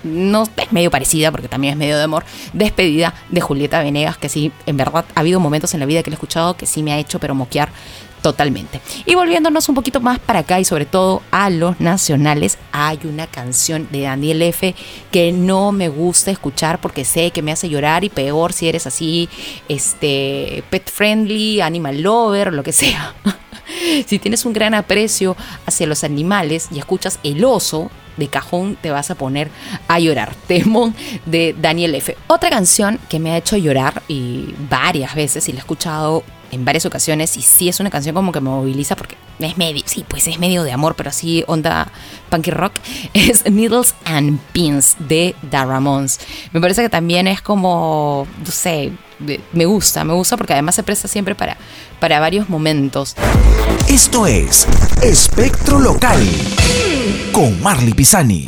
no 0.04 0.44
es 0.56 0.72
medio 0.72 0.90
parecida 0.90 1.30
porque 1.32 1.48
también 1.48 1.72
es 1.72 1.78
medio 1.78 1.96
de 1.96 2.02
amor, 2.02 2.24
despedida 2.52 3.14
de 3.30 3.40
Julieta 3.40 3.82
Venegas, 3.82 4.18
que 4.18 4.28
sí, 4.28 4.52
en 4.66 4.76
verdad 4.76 5.04
ha 5.14 5.20
habido 5.20 5.40
momentos 5.40 5.74
en 5.74 5.80
la 5.80 5.86
vida 5.86 6.02
que 6.02 6.10
le 6.10 6.14
he 6.14 6.18
escuchado 6.18 6.56
que 6.56 6.66
sí 6.66 6.82
me 6.82 6.92
ha 6.92 6.98
hecho 6.98 7.18
pero 7.18 7.34
moquear 7.34 7.70
totalmente. 8.24 8.80
Y 9.04 9.14
volviéndonos 9.16 9.68
un 9.68 9.74
poquito 9.74 10.00
más 10.00 10.18
para 10.18 10.38
acá 10.38 10.58
y 10.58 10.64
sobre 10.64 10.86
todo 10.86 11.20
a 11.30 11.50
los 11.50 11.78
nacionales, 11.78 12.56
hay 12.72 12.98
una 13.04 13.26
canción 13.26 13.86
de 13.92 14.00
Daniel 14.00 14.40
F 14.40 14.74
que 15.10 15.30
no 15.30 15.72
me 15.72 15.90
gusta 15.90 16.30
escuchar 16.30 16.80
porque 16.80 17.04
sé 17.04 17.32
que 17.32 17.42
me 17.42 17.52
hace 17.52 17.68
llorar 17.68 18.02
y 18.02 18.08
peor 18.08 18.54
si 18.54 18.66
eres 18.66 18.86
así, 18.86 19.28
este, 19.68 20.64
pet 20.70 20.90
friendly, 20.90 21.60
animal 21.60 22.00
lover, 22.00 22.54
lo 22.54 22.62
que 22.62 22.72
sea. 22.72 23.14
si 24.06 24.18
tienes 24.18 24.46
un 24.46 24.54
gran 24.54 24.72
aprecio 24.72 25.36
hacia 25.66 25.86
los 25.86 26.02
animales 26.02 26.68
y 26.72 26.78
escuchas 26.78 27.18
el 27.24 27.44
oso, 27.44 27.90
de 28.16 28.28
cajón 28.28 28.78
te 28.80 28.90
vas 28.90 29.10
a 29.10 29.16
poner 29.16 29.50
a 29.86 29.98
llorar. 29.98 30.34
Temón 30.46 30.94
de 31.26 31.54
Daniel 31.60 31.94
F. 31.94 32.16
Otra 32.28 32.48
canción 32.48 32.98
que 33.10 33.18
me 33.18 33.32
ha 33.32 33.36
hecho 33.36 33.58
llorar 33.58 34.02
y 34.08 34.54
varias 34.70 35.14
veces 35.14 35.46
y 35.50 35.52
la 35.52 35.58
he 35.58 35.60
escuchado 35.60 36.24
en 36.54 36.64
varias 36.64 36.86
ocasiones 36.86 37.36
y 37.36 37.42
sí 37.42 37.68
es 37.68 37.80
una 37.80 37.90
canción 37.90 38.14
como 38.14 38.32
que 38.32 38.40
me 38.40 38.50
moviliza 38.50 38.96
porque 38.96 39.16
es 39.38 39.56
medio, 39.56 39.82
sí, 39.86 40.04
pues 40.08 40.26
es 40.28 40.38
medio 40.38 40.62
de 40.62 40.72
amor, 40.72 40.94
pero 40.94 41.10
así 41.10 41.44
onda 41.46 41.90
punky 42.30 42.50
rock, 42.50 42.72
es 43.14 43.44
Needles 43.50 43.94
and 44.04 44.40
Pins 44.52 44.96
de 44.98 45.34
The 45.50 45.64
Ramones. 45.64 46.20
Me 46.52 46.60
parece 46.60 46.82
que 46.82 46.88
también 46.88 47.26
es 47.26 47.42
como, 47.42 48.26
no 48.38 48.50
sé, 48.50 48.92
me 49.52 49.66
gusta, 49.66 50.04
me 50.04 50.12
gusta 50.12 50.36
porque 50.36 50.52
además 50.52 50.74
se 50.74 50.82
presta 50.82 51.08
siempre 51.08 51.34
para, 51.34 51.56
para 52.00 52.20
varios 52.20 52.48
momentos. 52.48 53.14
Esto 53.88 54.26
es 54.26 54.66
Espectro 55.02 55.78
Local 55.78 56.26
con 57.32 57.60
Marley 57.62 57.92
Pisani. 57.92 58.46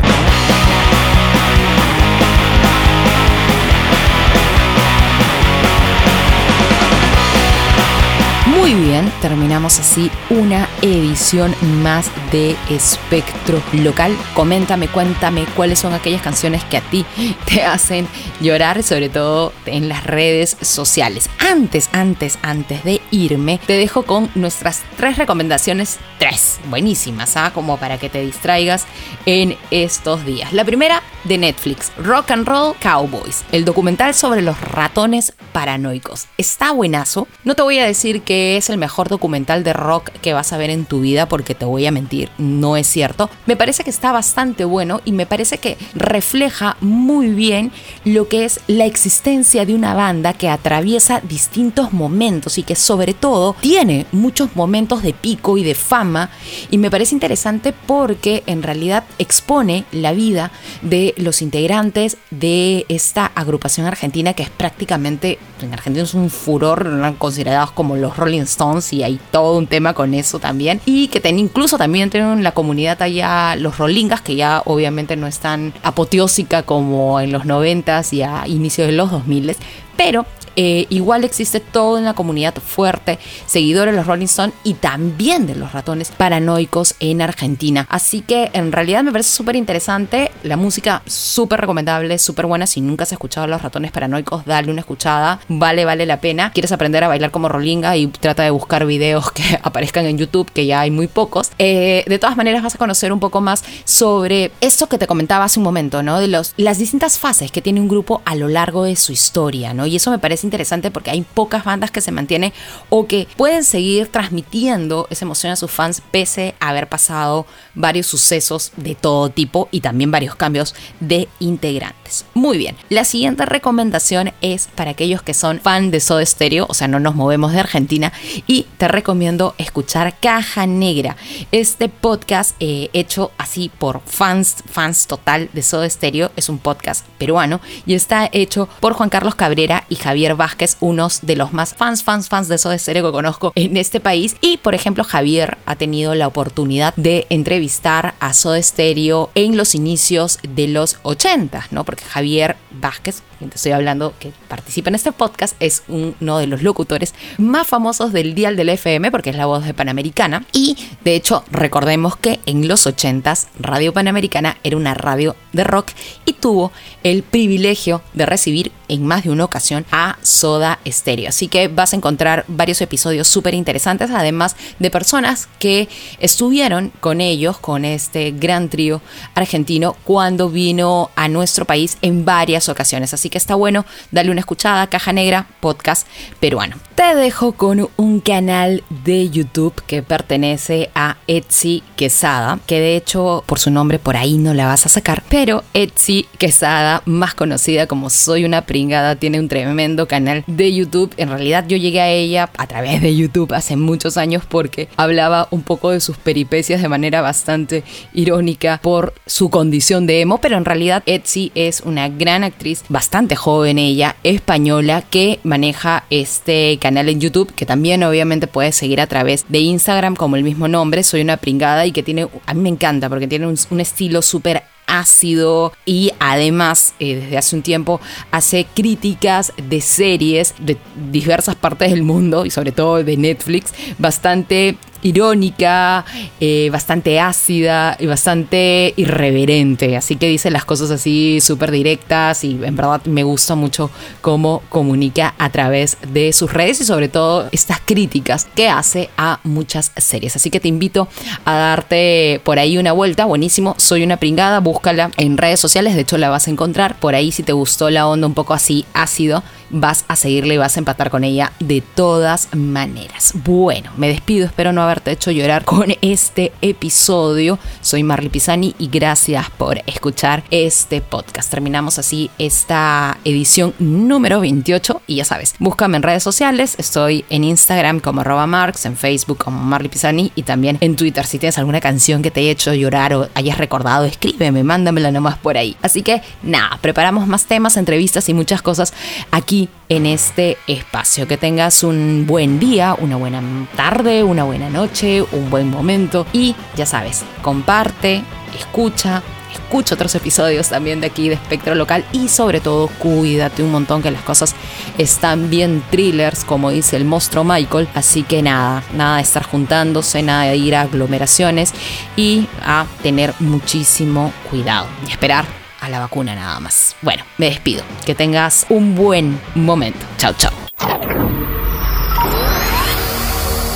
Muy 8.58 8.72
bien, 8.72 9.12
terminamos 9.20 9.78
así 9.78 10.10
una 10.30 10.66
edición 10.80 11.54
más 11.82 12.10
de 12.32 12.56
Espectro 12.70 13.62
Local. 13.72 14.16
Coméntame, 14.34 14.88
cuéntame 14.88 15.44
cuáles 15.54 15.78
son 15.78 15.92
aquellas 15.92 16.22
canciones 16.22 16.64
que 16.64 16.78
a 16.78 16.80
ti 16.80 17.04
te 17.44 17.62
hacen 17.62 18.08
llorar, 18.40 18.82
sobre 18.82 19.10
todo 19.10 19.52
en 19.66 19.88
las 19.88 20.04
redes 20.04 20.56
sociales. 20.62 21.28
Antes, 21.38 21.90
antes, 21.92 22.38
antes 22.42 22.82
de 22.82 23.02
irme, 23.10 23.60
te 23.66 23.74
dejo 23.74 24.04
con 24.04 24.30
nuestras 24.34 24.82
tres 24.96 25.18
recomendaciones, 25.18 25.98
tres 26.18 26.58
buenísimas, 26.68 27.36
¿ah? 27.36 27.52
como 27.52 27.76
para 27.76 27.98
que 27.98 28.08
te 28.08 28.22
distraigas 28.22 28.86
en 29.26 29.56
estos 29.70 30.24
días. 30.24 30.52
La 30.54 30.64
primera, 30.64 31.02
de 31.26 31.38
Netflix, 31.38 31.92
Rock 31.98 32.30
and 32.30 32.46
Roll 32.46 32.74
Cowboys, 32.80 33.44
el 33.52 33.64
documental 33.64 34.14
sobre 34.14 34.42
los 34.42 34.60
ratones 34.60 35.32
paranoicos. 35.52 36.26
Está 36.38 36.72
buenazo. 36.72 37.28
No 37.44 37.54
te 37.54 37.62
voy 37.62 37.78
a 37.78 37.86
decir 37.86 38.22
que 38.22 38.56
es 38.56 38.70
el 38.70 38.78
mejor 38.78 39.08
documental 39.08 39.64
de 39.64 39.72
rock 39.72 40.10
que 40.22 40.32
vas 40.32 40.52
a 40.52 40.58
ver 40.58 40.70
en 40.70 40.84
tu 40.84 41.00
vida 41.00 41.28
porque 41.28 41.54
te 41.54 41.64
voy 41.64 41.86
a 41.86 41.92
mentir, 41.92 42.30
no 42.38 42.76
es 42.76 42.86
cierto. 42.86 43.30
Me 43.46 43.56
parece 43.56 43.84
que 43.84 43.90
está 43.90 44.12
bastante 44.12 44.64
bueno 44.64 45.00
y 45.04 45.12
me 45.12 45.26
parece 45.26 45.58
que 45.58 45.76
refleja 45.94 46.76
muy 46.80 47.28
bien 47.28 47.72
lo 48.04 48.28
que 48.28 48.44
es 48.44 48.60
la 48.66 48.84
existencia 48.84 49.64
de 49.64 49.74
una 49.74 49.94
banda 49.94 50.34
que 50.34 50.48
atraviesa 50.48 51.20
distintos 51.20 51.92
momentos 51.92 52.58
y 52.58 52.62
que 52.62 52.76
sobre 52.76 53.14
todo 53.14 53.56
tiene 53.60 54.06
muchos 54.12 54.54
momentos 54.56 55.02
de 55.02 55.12
pico 55.12 55.58
y 55.58 55.64
de 55.64 55.74
fama 55.74 56.30
y 56.70 56.78
me 56.78 56.90
parece 56.90 57.14
interesante 57.14 57.72
porque 57.72 58.42
en 58.46 58.62
realidad 58.62 59.04
expone 59.18 59.84
la 59.92 60.12
vida 60.12 60.50
de 60.82 61.14
los 61.16 61.42
integrantes 61.42 62.16
de 62.30 62.86
esta 62.88 63.26
agrupación 63.26 63.86
argentina 63.86 64.34
que 64.34 64.42
es 64.42 64.50
prácticamente, 64.50 65.38
en 65.60 65.72
Argentina 65.72 66.04
es 66.04 66.14
un 66.14 66.30
furor, 66.30 66.86
considerados 67.18 67.72
como 67.72 67.96
los 67.96 68.16
Rolling 68.16 68.42
Stones 68.42 68.92
y 68.92 69.02
hay 69.02 69.18
todo 69.30 69.56
un 69.58 69.66
tema 69.66 69.94
con 69.94 70.14
eso 70.14 70.38
también. 70.38 70.80
Y 70.84 71.08
que 71.08 71.20
ten, 71.20 71.38
incluso 71.38 71.78
también 71.78 72.10
tienen 72.10 72.42
la 72.42 72.52
comunidad 72.52 73.00
allá 73.02 73.56
los 73.56 73.78
Rollingas 73.78 74.20
que 74.20 74.36
ya 74.36 74.62
obviamente 74.64 75.16
no 75.16 75.26
es 75.26 75.38
tan 75.38 75.72
apoteósica 75.82 76.62
como 76.62 77.20
en 77.20 77.32
los 77.32 77.44
90s 77.44 78.12
y 78.12 78.22
a 78.22 78.46
inicios 78.46 78.86
de 78.86 78.92
los 78.92 79.10
2000 79.10 79.56
pero 79.96 80.26
eh, 80.56 80.86
igual 80.88 81.24
existe 81.24 81.60
toda 81.60 82.00
una 82.00 82.14
comunidad 82.14 82.54
fuerte, 82.54 83.18
seguidores 83.46 83.92
de 83.92 83.98
los 83.98 84.06
Rolling 84.06 84.24
Stones 84.24 84.54
y 84.64 84.74
también 84.74 85.46
de 85.46 85.54
los 85.54 85.72
ratones 85.72 86.10
paranoicos 86.10 86.94
en 86.98 87.20
Argentina. 87.20 87.86
Así 87.90 88.22
que 88.22 88.50
en 88.54 88.72
realidad 88.72 89.04
me 89.04 89.12
parece 89.12 89.30
súper 89.30 89.56
interesante, 89.56 90.30
la 90.42 90.56
música 90.56 91.02
súper 91.06 91.60
recomendable, 91.60 92.18
súper 92.18 92.46
buena. 92.46 92.66
Si 92.66 92.80
nunca 92.80 93.04
has 93.04 93.12
escuchado 93.12 93.44
a 93.44 93.48
los 93.48 93.60
ratones 93.60 93.92
paranoicos, 93.92 94.46
dale 94.46 94.70
una 94.70 94.80
escuchada, 94.80 95.40
vale, 95.48 95.84
vale 95.84 96.06
la 96.06 96.20
pena. 96.20 96.50
Quieres 96.52 96.72
aprender 96.72 97.04
a 97.04 97.08
bailar 97.08 97.30
como 97.30 97.48
Rolinga 97.48 97.96
y 97.96 98.06
trata 98.06 98.42
de 98.42 98.50
buscar 98.50 98.86
videos 98.86 99.30
que 99.32 99.58
aparezcan 99.62 100.06
en 100.06 100.16
YouTube, 100.16 100.50
que 100.50 100.64
ya 100.64 100.80
hay 100.80 100.90
muy 100.90 101.06
pocos. 101.06 101.50
Eh, 101.58 102.04
de 102.06 102.18
todas 102.18 102.36
maneras 102.36 102.62
vas 102.62 102.74
a 102.74 102.78
conocer 102.78 103.12
un 103.12 103.20
poco 103.20 103.40
más 103.42 103.62
sobre 103.84 104.52
esto 104.60 104.88
que 104.88 104.96
te 104.96 105.06
comentaba 105.06 105.44
hace 105.44 105.58
un 105.58 105.64
momento, 105.64 106.02
¿no? 106.02 106.18
De 106.18 106.28
los, 106.28 106.54
las 106.56 106.78
distintas 106.78 107.18
fases 107.18 107.52
que 107.52 107.60
tiene 107.60 107.80
un 107.80 107.88
grupo 107.88 108.22
a 108.24 108.34
lo 108.34 108.48
largo 108.48 108.84
de 108.84 108.96
su 108.96 109.12
historia, 109.12 109.74
¿no? 109.74 109.84
Y 109.84 109.96
eso 109.96 110.10
me 110.10 110.18
parece 110.18 110.45
interesante 110.46 110.90
porque 110.90 111.10
hay 111.10 111.22
pocas 111.22 111.64
bandas 111.64 111.90
que 111.90 112.00
se 112.00 112.12
mantienen 112.12 112.52
o 112.88 113.06
que 113.06 113.28
pueden 113.36 113.64
seguir 113.64 114.08
transmitiendo 114.08 115.06
esa 115.10 115.24
emoción 115.24 115.52
a 115.52 115.56
sus 115.56 115.70
fans 115.70 116.02
pese 116.10 116.54
a 116.60 116.70
haber 116.70 116.88
pasado 116.88 117.46
varios 117.74 118.06
sucesos 118.06 118.72
de 118.76 118.94
todo 118.94 119.28
tipo 119.30 119.68
y 119.70 119.80
también 119.80 120.10
varios 120.10 120.34
cambios 120.34 120.74
de 121.00 121.28
integrantes. 121.40 122.24
Muy 122.34 122.56
bien, 122.58 122.76
la 122.88 123.04
siguiente 123.04 123.44
recomendación 123.46 124.32
es 124.40 124.68
para 124.74 124.92
aquellos 124.92 125.22
que 125.22 125.34
son 125.34 125.60
fan 125.60 125.90
de 125.90 126.00
Soda 126.00 126.24
Stereo, 126.24 126.66
o 126.68 126.74
sea, 126.74 126.88
no 126.88 127.00
nos 127.00 127.14
movemos 127.14 127.52
de 127.52 127.60
Argentina, 127.60 128.12
y 128.46 128.66
te 128.78 128.88
recomiendo 128.88 129.54
escuchar 129.58 130.14
Caja 130.20 130.66
Negra, 130.66 131.16
este 131.52 131.88
podcast 131.88 132.54
eh, 132.60 132.90
hecho 132.92 133.32
así 133.38 133.70
por 133.76 134.00
fans, 134.06 134.56
fans 134.70 135.06
total 135.06 135.50
de 135.52 135.62
Soda 135.62 135.88
Stereo, 135.90 136.30
es 136.36 136.48
un 136.48 136.58
podcast 136.58 137.04
peruano 137.18 137.60
y 137.84 137.94
está 137.94 138.28
hecho 138.32 138.68
por 138.80 138.92
Juan 138.92 139.10
Carlos 139.10 139.34
Cabrera 139.34 139.84
y 139.88 139.96
Javier 139.96 140.35
Vázquez, 140.36 140.76
unos 140.80 141.20
de 141.22 141.36
los 141.36 141.52
más 141.52 141.74
fans, 141.74 142.02
fans, 142.02 142.28
fans 142.28 142.48
de 142.48 142.58
Soda 142.58 142.78
Stereo 142.78 143.06
que 143.06 143.12
conozco 143.12 143.52
en 143.54 143.76
este 143.76 144.00
país. 144.00 144.36
Y 144.40 144.58
por 144.58 144.74
ejemplo, 144.74 145.04
Javier 145.04 145.58
ha 145.66 145.76
tenido 145.76 146.14
la 146.14 146.26
oportunidad 146.26 146.94
de 146.96 147.26
entrevistar 147.30 148.14
a 148.20 148.34
Soda 148.34 148.62
Stereo 148.62 149.30
en 149.34 149.56
los 149.56 149.74
inicios 149.74 150.38
de 150.42 150.68
los 150.68 150.98
80, 151.02 151.68
¿no? 151.70 151.84
Porque 151.84 152.04
Javier 152.04 152.56
Vázquez, 152.70 153.22
quien 153.38 153.50
te 153.50 153.56
estoy 153.56 153.72
hablando, 153.72 154.14
que 154.18 154.32
participa 154.48 154.88
en 154.88 154.94
este 154.94 155.12
podcast, 155.12 155.56
es 155.60 155.82
uno 155.88 156.38
de 156.38 156.46
los 156.46 156.62
locutores 156.62 157.14
más 157.38 157.66
famosos 157.66 158.12
del 158.12 158.34
Dial 158.34 158.56
del 158.56 158.68
FM, 158.68 159.10
porque 159.10 159.30
es 159.30 159.36
la 159.36 159.46
voz 159.46 159.64
de 159.64 159.74
Panamericana. 159.74 160.44
Y 160.52 160.76
de 161.04 161.14
hecho, 161.14 161.44
recordemos 161.50 162.16
que 162.16 162.40
en 162.46 162.68
los 162.68 162.86
80s, 162.86 163.46
Radio 163.58 163.92
Panamericana 163.92 164.56
era 164.62 164.76
una 164.76 164.94
radio 164.94 165.36
de 165.52 165.64
rock 165.64 165.88
y 166.24 166.34
tuvo 166.34 166.72
el 167.02 167.22
privilegio 167.22 168.02
de 168.12 168.26
recibir 168.26 168.72
en 168.88 169.04
más 169.04 169.24
de 169.24 169.30
una 169.30 169.44
ocasión 169.44 169.84
a 169.90 170.16
Soda 170.26 170.78
Stereo. 170.86 171.28
Así 171.28 171.48
que 171.48 171.68
vas 171.68 171.92
a 171.92 171.96
encontrar 171.96 172.44
varios 172.48 172.80
episodios 172.80 173.28
súper 173.28 173.54
interesantes, 173.54 174.10
además 174.10 174.56
de 174.78 174.90
personas 174.90 175.48
que 175.58 175.88
estuvieron 176.18 176.92
con 177.00 177.20
ellos, 177.20 177.58
con 177.58 177.84
este 177.84 178.32
gran 178.32 178.68
trío 178.68 179.00
argentino, 179.34 179.96
cuando 180.04 180.50
vino 180.50 181.10
a 181.16 181.28
nuestro 181.28 181.64
país 181.64 181.96
en 182.02 182.24
varias 182.24 182.68
ocasiones. 182.68 183.14
Así 183.14 183.30
que 183.30 183.38
está 183.38 183.54
bueno, 183.54 183.86
dale 184.10 184.30
una 184.30 184.40
escuchada, 184.40 184.86
Caja 184.88 185.12
Negra, 185.12 185.46
podcast 185.60 186.06
peruano. 186.40 186.76
Te 186.96 187.14
dejo 187.14 187.52
con 187.52 187.90
un 187.96 188.20
canal 188.20 188.82
de 189.04 189.28
YouTube 189.28 189.74
que 189.86 190.02
pertenece 190.02 190.90
a 190.94 191.18
Etsy 191.26 191.82
Quesada, 191.94 192.58
que 192.66 192.80
de 192.80 192.96
hecho 192.96 193.44
por 193.46 193.58
su 193.58 193.70
nombre 193.70 193.98
por 193.98 194.16
ahí 194.16 194.38
no 194.38 194.54
la 194.54 194.66
vas 194.66 194.86
a 194.86 194.88
sacar, 194.88 195.22
pero 195.28 195.62
Etsy 195.74 196.26
Quesada, 196.38 197.02
más 197.04 197.34
conocida 197.34 197.86
como 197.86 198.08
Soy 198.08 198.46
una 198.46 198.62
pringada, 198.62 199.16
tiene 199.16 199.38
un 199.38 199.48
tremendo 199.48 200.05
canal 200.06 200.44
de 200.46 200.72
YouTube. 200.72 201.12
En 201.16 201.28
realidad 201.28 201.64
yo 201.68 201.76
llegué 201.76 202.00
a 202.00 202.10
ella 202.10 202.50
a 202.56 202.66
través 202.66 203.00
de 203.02 203.14
YouTube 203.14 203.52
hace 203.52 203.76
muchos 203.76 204.16
años 204.16 204.44
porque 204.48 204.88
hablaba 204.96 205.48
un 205.50 205.62
poco 205.62 205.90
de 205.90 206.00
sus 206.00 206.16
peripecias 206.16 206.82
de 206.82 206.88
manera 206.88 207.20
bastante 207.20 207.84
irónica 208.12 208.80
por 208.82 209.14
su 209.26 209.50
condición 209.50 210.06
de 210.06 210.20
emo, 210.20 210.38
pero 210.38 210.56
en 210.56 210.64
realidad 210.64 211.02
Etsy 211.06 211.52
es 211.54 211.80
una 211.80 212.08
gran 212.08 212.44
actriz, 212.44 212.84
bastante 212.88 213.36
joven 213.36 213.78
ella, 213.78 214.16
española, 214.22 215.02
que 215.02 215.40
maneja 215.42 216.04
este 216.10 216.78
canal 216.80 217.08
en 217.08 217.20
YouTube, 217.20 217.52
que 217.54 217.66
también 217.66 218.02
obviamente 218.02 218.46
puedes 218.46 218.76
seguir 218.76 219.00
a 219.00 219.06
través 219.06 219.46
de 219.48 219.60
Instagram 219.60 220.16
como 220.16 220.36
el 220.36 220.44
mismo 220.44 220.68
nombre, 220.68 221.02
soy 221.02 221.20
una 221.20 221.36
pringada 221.36 221.86
y 221.86 221.92
que 221.92 222.02
tiene, 222.02 222.28
a 222.46 222.54
mí 222.54 222.62
me 222.62 222.68
encanta 222.68 223.08
porque 223.08 223.26
tiene 223.26 223.46
un, 223.46 223.56
un 223.70 223.80
estilo 223.80 224.22
súper 224.22 224.62
ácido 224.86 225.72
y 225.84 226.12
además 226.18 226.94
eh, 226.98 227.16
desde 227.16 227.38
hace 227.38 227.56
un 227.56 227.62
tiempo 227.62 228.00
hace 228.30 228.66
críticas 228.74 229.52
de 229.56 229.80
series 229.80 230.54
de 230.58 230.76
diversas 231.10 231.56
partes 231.56 231.90
del 231.90 232.02
mundo 232.02 232.46
y 232.46 232.50
sobre 232.50 232.72
todo 232.72 233.02
de 233.02 233.16
Netflix 233.16 233.72
bastante 233.98 234.76
irónica, 235.02 236.04
eh, 236.40 236.68
bastante 236.70 237.20
ácida 237.20 237.96
y 237.98 238.06
bastante 238.06 238.94
irreverente. 238.96 239.96
Así 239.96 240.16
que 240.16 240.28
dice 240.28 240.50
las 240.50 240.64
cosas 240.64 240.90
así 240.90 241.40
súper 241.40 241.70
directas 241.70 242.44
y 242.44 242.58
en 242.62 242.76
verdad 242.76 243.04
me 243.04 243.22
gusta 243.22 243.54
mucho 243.54 243.90
cómo 244.20 244.62
comunica 244.68 245.34
a 245.38 245.50
través 245.50 245.98
de 246.12 246.32
sus 246.32 246.52
redes 246.52 246.80
y 246.80 246.84
sobre 246.84 247.08
todo 247.08 247.48
estas 247.52 247.80
críticas 247.80 248.46
que 248.54 248.68
hace 248.68 249.10
a 249.16 249.40
muchas 249.44 249.92
series. 249.96 250.36
Así 250.36 250.50
que 250.50 250.60
te 250.60 250.68
invito 250.68 251.08
a 251.44 251.54
darte 251.56 252.40
por 252.44 252.58
ahí 252.58 252.78
una 252.78 252.92
vuelta. 252.92 253.24
Buenísimo, 253.24 253.74
soy 253.78 254.02
una 254.02 254.16
pringada, 254.16 254.60
búscala 254.60 255.10
en 255.16 255.36
redes 255.36 255.60
sociales, 255.60 255.94
de 255.94 256.02
hecho 256.02 256.18
la 256.18 256.30
vas 256.30 256.46
a 256.48 256.50
encontrar. 256.50 256.98
Por 256.98 257.14
ahí 257.14 257.32
si 257.32 257.42
te 257.42 257.52
gustó 257.52 257.90
la 257.90 258.06
onda 258.06 258.26
un 258.26 258.34
poco 258.34 258.54
así 258.54 258.84
ácido, 258.94 259.42
vas 259.70 260.04
a 260.08 260.16
seguirle 260.16 260.54
y 260.54 260.58
vas 260.58 260.76
a 260.76 260.80
empatar 260.80 261.10
con 261.10 261.24
ella 261.24 261.52
de 261.60 261.80
todas 261.80 262.54
maneras. 262.54 263.32
Bueno, 263.44 263.90
me 263.96 264.08
despido, 264.08 264.46
espero 264.46 264.72
no 264.72 264.82
haberte 264.86 265.10
hecho 265.10 265.30
llorar 265.30 265.64
con 265.64 265.92
este 266.00 266.52
episodio. 266.62 267.58
Soy 267.80 268.02
Marley 268.02 268.28
Pisani 268.28 268.74
y 268.78 268.88
gracias 268.88 269.50
por 269.50 269.78
escuchar 269.86 270.44
este 270.50 271.00
podcast. 271.00 271.50
Terminamos 271.50 271.98
así 271.98 272.30
esta 272.38 273.18
edición 273.24 273.74
número 273.78 274.40
28 274.40 275.02
y 275.06 275.16
ya 275.16 275.24
sabes, 275.24 275.54
búscame 275.58 275.96
en 275.96 276.02
redes 276.02 276.22
sociales, 276.22 276.76
estoy 276.78 277.24
en 277.30 277.44
Instagram 277.44 278.00
como 278.00 278.20
arroba 278.20 278.46
Marx, 278.46 278.86
en 278.86 278.96
Facebook 278.96 279.38
como 279.38 279.62
Marley 279.62 279.90
Pisani 279.90 280.32
y 280.34 280.42
también 280.42 280.78
en 280.80 280.96
Twitter. 280.96 281.26
Si 281.26 281.38
tienes 281.38 281.58
alguna 281.58 281.80
canción 281.80 282.22
que 282.22 282.30
te 282.30 282.40
haya 282.40 282.50
hecho 282.50 282.72
llorar 282.72 283.14
o 283.14 283.28
hayas 283.34 283.58
recordado, 283.58 284.04
escríbeme, 284.04 284.62
mándamela 284.62 285.10
nomás 285.10 285.36
por 285.36 285.56
ahí. 285.56 285.76
Así 285.82 286.02
que 286.02 286.22
nada, 286.42 286.78
preparamos 286.80 287.26
más 287.26 287.46
temas, 287.46 287.76
entrevistas 287.76 288.28
y 288.28 288.34
muchas 288.34 288.62
cosas 288.62 288.94
aquí 289.30 289.68
en 289.88 290.06
este 290.06 290.58
espacio. 290.66 291.26
Que 291.26 291.36
tengas 291.36 291.82
un 291.82 292.24
buen 292.26 292.58
día, 292.58 292.96
una 292.98 293.16
buena 293.16 293.42
tarde, 293.76 294.22
una 294.22 294.44
buena 294.44 294.70
noche, 294.70 295.22
un 295.32 295.50
buen 295.50 295.68
momento 295.70 296.26
y 296.32 296.54
ya 296.76 296.86
sabes, 296.86 297.24
comparte, 297.42 298.22
escucha. 298.58 299.22
Escucha 299.52 299.94
otros 299.94 300.14
episodios 300.14 300.68
también 300.68 301.00
de 301.00 301.06
aquí 301.06 301.28
de 301.28 301.34
Espectro 301.34 301.74
Local 301.74 302.04
y 302.12 302.28
sobre 302.28 302.60
todo 302.60 302.88
cuídate 302.98 303.62
un 303.62 303.72
montón 303.72 304.02
que 304.02 304.10
las 304.10 304.22
cosas 304.22 304.54
están 304.98 305.48
bien 305.48 305.82
thrillers 305.90 306.44
como 306.44 306.70
dice 306.70 306.96
el 306.96 307.04
monstruo 307.04 307.42
Michael. 307.42 307.88
Así 307.94 308.22
que 308.22 308.42
nada, 308.42 308.84
nada 308.94 309.16
de 309.16 309.22
estar 309.22 309.44
juntándose, 309.44 310.22
nada 310.22 310.44
de 310.44 310.56
ir 310.56 310.76
a 310.76 310.82
aglomeraciones 310.82 311.72
y 312.16 312.46
a 312.62 312.86
tener 313.02 313.34
muchísimo 313.40 314.32
cuidado 314.50 314.88
y 315.06 315.10
esperar 315.10 315.65
a 315.80 315.88
la 315.88 316.00
vacuna 316.00 316.34
nada 316.34 316.60
más. 316.60 316.96
Bueno, 317.02 317.24
me 317.38 317.46
despido. 317.46 317.82
Que 318.04 318.14
tengas 318.14 318.66
un 318.68 318.94
buen 318.94 319.40
momento. 319.54 320.06
Chao, 320.18 320.34
chao. 320.34 320.52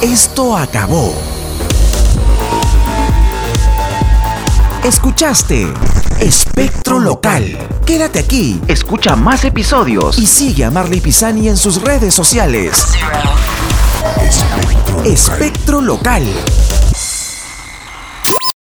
Esto 0.02 0.56
acabó. 0.56 1.14
Escuchaste 4.84 5.72
Espectro 6.20 6.98
Local. 6.98 7.58
Quédate 7.84 8.18
aquí, 8.18 8.60
escucha 8.66 9.16
más 9.16 9.44
episodios 9.44 10.18
y 10.18 10.26
sigue 10.26 10.64
a 10.64 10.70
Marley 10.70 11.00
Pisani 11.00 11.48
en 11.48 11.56
sus 11.56 11.82
redes 11.82 12.14
sociales. 12.14 12.86
Espectro 15.04 15.80
Local. 15.80 16.24